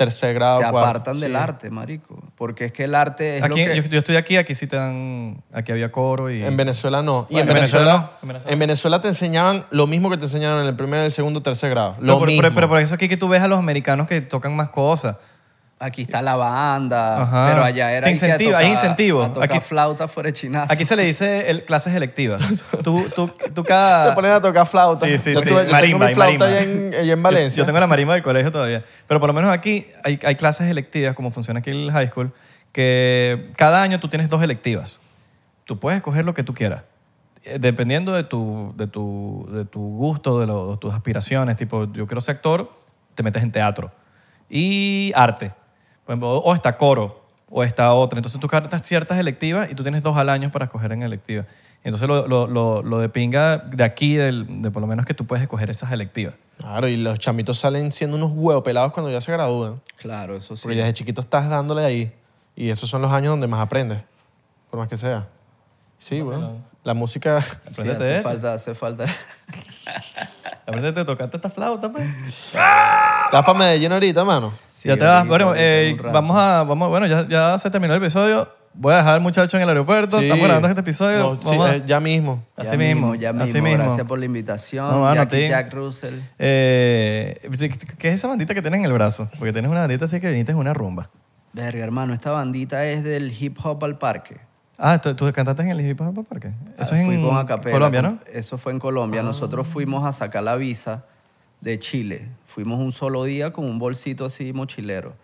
[0.00, 1.36] Tercer grado, Te cuarto, apartan del sí.
[1.36, 2.18] arte, marico.
[2.36, 3.76] Porque es que el arte es Aquí, lo que...
[3.76, 6.42] yo, yo estoy aquí, aquí sí te dan, aquí había coro y...
[6.42, 7.26] En Venezuela no.
[7.28, 8.52] Y Bueno, en, en Venezuela Venezuela, no, en Venezuela.
[8.54, 11.68] en Venezuela te enseñaban lo mismo que te enseñaron en el primer, el segundo, tercer
[11.68, 11.96] grado.
[12.00, 12.40] Lo No, pero, mismo.
[12.42, 15.16] pero, pero por eso aquí que tú ves a los americanos que tocan más cosas.
[15.82, 17.48] Aquí está la banda, Ajá.
[17.48, 19.22] pero allá era Te hay que a incentiva, hay tocar- incentivo.
[19.22, 20.70] a tocar Aquí- flauta fuera chinazo.
[20.70, 22.42] Aquí se le dice el, clases electivas.
[22.84, 24.14] tú, tú, tú te cada...
[24.14, 25.06] ponen a tocar flauta.
[25.06, 25.46] Sí, sí, yo sí.
[25.48, 26.46] tuve- yo Marimba, tengo mi y flauta marimba.
[26.46, 27.56] allá en, allá en Valencia.
[27.56, 28.84] Yo, yo tengo la marimba del colegio todavía.
[29.06, 32.30] Pero por lo menos aquí hay, hay clases electivas, como funciona aquí el high school,
[32.72, 35.00] que cada año tú tienes dos electivas.
[35.64, 36.82] Tú puedes escoger lo que tú quieras.
[37.42, 41.56] Eh, Dependiendo de tu, de tu, de tu gusto, de, lo- de tus aspiraciones.
[41.56, 42.70] Tipo, yo quiero ser actor,
[43.14, 43.90] te metes en teatro.
[44.50, 45.52] Y arte.
[46.10, 48.18] Por ejemplo, o está coro, o está otra.
[48.18, 51.44] Entonces tú cartas ciertas electivas y tú tienes dos al año para escoger en electiva.
[51.84, 55.14] Entonces lo, lo, lo, lo de pinga de aquí, del, de por lo menos que
[55.14, 56.34] tú puedes escoger esas electivas.
[56.58, 59.80] Claro, y los chamitos salen siendo unos huevos pelados cuando ya se gradúan.
[59.98, 60.62] Claro, eso sí.
[60.64, 62.12] Porque desde chiquito estás dándole ahí.
[62.56, 64.00] Y esos son los años donde más aprendes.
[64.68, 65.28] Por más que sea.
[65.98, 66.56] Sí, bueno.
[66.82, 67.40] La música...
[67.42, 68.28] Sí, Apréndete hace esto.
[68.28, 69.04] falta, hace falta.
[70.66, 72.04] Aprendete a tocarte esta flauta, pues.
[72.06, 74.52] ¿Estás para Medellín ahorita, mano?
[74.80, 75.26] Sí, ya te vas.
[75.26, 76.62] Bueno, eh, vamos a.
[76.62, 78.48] Vamos, bueno, ya, ya se terminó el episodio.
[78.72, 80.18] Voy a dejar al muchacho en el aeropuerto.
[80.18, 80.24] Sí.
[80.24, 81.18] Estamos grabando este episodio.
[81.18, 82.42] No, sí, Vamos a- eh, ya mismo.
[82.56, 83.84] Ya así mismo, ya así mismo.
[83.84, 84.90] Gracias por la invitación.
[84.90, 85.48] No, mano, Jackie a ti.
[85.48, 86.14] Jack Russell.
[86.38, 87.50] Eh,
[87.98, 89.28] ¿Qué es esa bandita que tienes en el brazo?
[89.38, 91.10] Porque tienes una bandita así que viniste en una rumba.
[91.52, 94.38] Verga, hermano, esta bandita es del hip hop al parque.
[94.78, 96.52] Ah, ¿tú, tú cantaste en el hip hop parque?
[96.78, 98.18] Eso es Fui en Colombia, ¿no?
[98.22, 98.28] Ah.
[98.32, 99.22] Eso fue en Colombia.
[99.22, 101.04] Nosotros fuimos a sacar la visa
[101.60, 102.28] de Chile.
[102.46, 105.14] Fuimos un solo día con un bolsito así mochilero.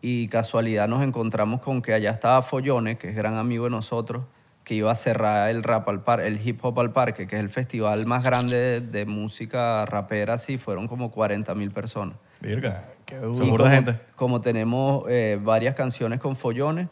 [0.00, 4.24] Y casualidad nos encontramos con que allá estaba Follones, que es gran amigo de nosotros,
[4.62, 7.40] que iba a cerrar el rap al par, el hip hop al parque, que es
[7.40, 12.16] el festival más grande de, de música rapera, así, fueron como 40 mil personas.
[12.40, 12.84] Virga.
[13.06, 13.56] Qué duro.
[13.56, 13.98] como, gente.
[14.14, 16.88] como tenemos eh, varias canciones con Follones,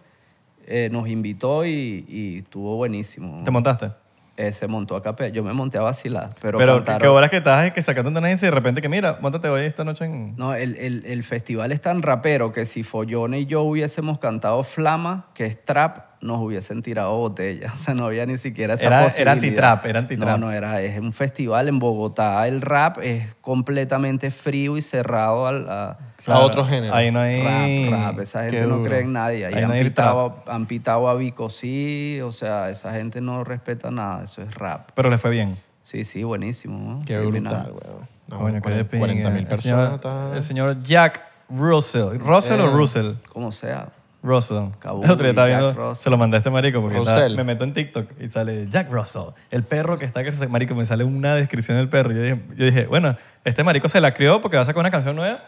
[0.67, 3.45] eh, nos invitó y, y estuvo buenísimo.
[3.45, 3.91] ¿Te montaste?
[4.39, 5.31] Eh, se montó a capella.
[5.33, 8.11] Yo me monté a vacilar, pero, Pero, ¿qué, cantaron- qué horas que estás que sacando
[8.11, 10.37] una agencia y de repente que mira, montate hoy esta noche en...
[10.37, 14.63] No, el, el- el festival es tan rapero que si Follone y yo hubiésemos cantado
[14.63, 17.73] Flama, que es trap, nos hubiesen tirado botella.
[17.75, 19.33] O sea, no había ni siquiera esa Era- era posibilidad.
[19.35, 20.29] antitrap, era antitrap.
[20.39, 22.47] No, no, era, es un festival en Bogotá.
[22.49, 26.95] El rap es completamente frío y cerrado al, a A otro género.
[26.95, 27.89] Ahí no hay...
[27.89, 28.21] rap, rap.
[28.21, 29.47] Esa gente no cree en nadie.
[29.47, 32.21] Ahí, Ahí no han, hay pitado, han pitado a Vico, sí.
[32.23, 34.25] O sea, esa gente no respeta nada.
[34.25, 34.91] Eso es rap.
[34.95, 35.57] Pero le fue bien.
[35.83, 36.79] Sí, sí, buenísimo.
[36.99, 37.05] ¿no?
[37.07, 38.09] Qué brutal, weón.
[38.29, 39.31] No, de 40 pinga.
[39.31, 40.01] mil El personas.
[40.01, 42.19] señor- El señor Jack Russell.
[42.19, 42.71] ¿Russell o Eh.
[42.73, 43.13] Russell?
[43.29, 43.91] Como sea.
[44.27, 44.71] Russell.
[44.79, 46.03] Kabul, otro día estaba Jack viendo, Russell.
[46.05, 48.91] se lo mandé a este marico porque estaba- me meto en TikTok y sale Jack
[48.91, 52.13] Russell, el perro que está que se- marico, me sale una descripción del perro.
[52.13, 54.91] Yo dije, yo dije, bueno, este marico se la crió porque va a sacar una
[54.91, 55.41] canción nueva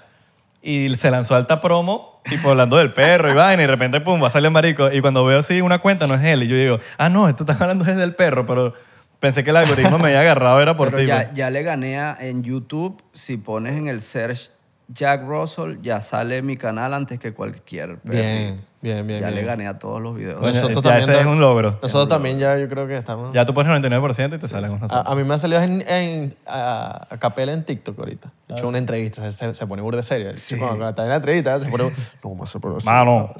[0.62, 4.22] y se lanzó alta promo, tipo hablando del perro y vaina, y de repente, pum,
[4.22, 4.90] va a salir el marico.
[4.92, 6.42] Y cuando veo así una cuenta, no es él.
[6.42, 8.74] Y yo digo, ah, no, esto estás hablando es del perro, pero
[9.20, 11.06] pensé que el algoritmo me había agarrado, era por ti.
[11.06, 11.28] ya, pues.
[11.34, 13.02] ya le gané a- en YouTube.
[13.12, 14.50] Si pones en el search
[14.88, 18.16] Jack Russell, ya sale mi canal antes que cualquier perro.
[18.18, 19.20] Bien, bien, bien.
[19.20, 19.40] Ya bien.
[19.40, 20.40] le gané a todos los videos.
[20.40, 21.78] Nosotros ya también ese es un logro.
[21.82, 23.32] Nosotros también ya yo creo que estamos...
[23.32, 25.82] Ya tú pones 99% y te salen unos A, a mí me ha salido en,
[25.88, 28.30] en- a, a capela en TikTok ahorita.
[28.48, 30.30] He hecho una entrevista, se, pone burde serio.
[30.58, 31.84] Cuando está en la entrevista, se pone...
[31.90, 32.82] No, ¿cómo se pone?
[32.84, 33.30] Mano.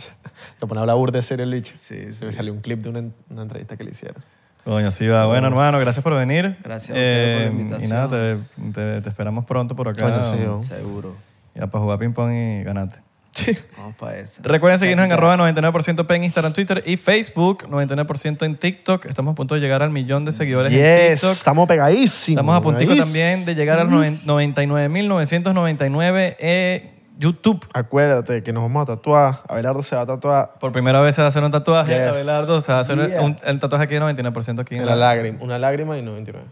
[0.60, 1.74] Se pone a hablar burde serio el bicho.
[1.76, 4.22] Sí, Se me salió un clip de una, una entrevista que le hicieron.
[4.64, 5.26] Coño, sí va.
[5.26, 6.56] Bueno, hermano, gracias por venir.
[6.64, 7.90] Gracias a ustedes por la Eh, invitación.
[7.90, 10.02] Y nada, te, te- te esperamos pronto por acá.
[10.02, 10.60] Coño, sí, ¿no?
[10.62, 11.14] Seguro.
[11.54, 12.98] Ya para jugar ping-pong y ganarte.
[13.76, 14.40] Vamos para eso.
[14.44, 19.06] Recuerden seguirnos en arroba 99% P en Instagram, Twitter y Facebook, 99% en TikTok.
[19.06, 21.36] Estamos a punto de llegar al millón de seguidores en Yes, TikTok.
[21.36, 22.38] estamos pegadísimos.
[22.40, 23.06] Estamos a puntico pegadísimos.
[23.06, 27.66] también de llegar a los noven- 99.999 eh, YouTube.
[27.74, 29.40] Acuérdate que nos vamos a tatuar.
[29.48, 31.92] Abelardo se va a tatuar Por primera vez se va a hacer un tatuaje.
[31.92, 32.14] Yes.
[32.16, 33.22] Abelardo se va a hacer Yeah.
[33.22, 35.38] un, el tatuaje aquí 99% aquí en la lágrima.
[35.42, 36.46] Una lágrima y 99.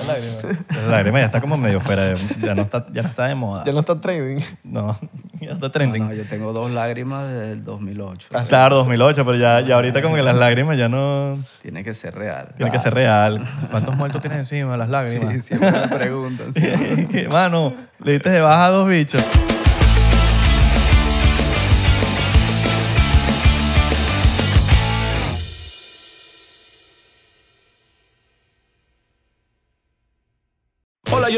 [0.00, 0.58] Alright, Una lágrima.
[0.82, 2.02] La lágrima ya está como medio fuera.
[2.04, 3.64] de- ya, no está, ya no está de moda.
[3.64, 4.38] Ya no está trading.
[4.64, 4.98] No,
[5.40, 6.04] ya está trending.
[6.08, 8.28] no, yo tengo dos lágrimas desde el 2008.
[8.48, 11.38] Claro, 2008, pero ya, ya ahorita como que las lágrimas ya no...
[11.62, 12.48] Tiene que ser real.
[12.56, 13.44] Tiene que ser real.
[13.70, 14.76] ¿Cuántos muertos tienes encima?
[14.76, 15.34] Las lágrimas.
[15.34, 16.54] Sí, siempre me preguntan.
[16.54, 17.26] sí.
[17.30, 19.22] Mano, le diste de baja a dos bichos.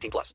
[0.00, 0.34] 18 plus.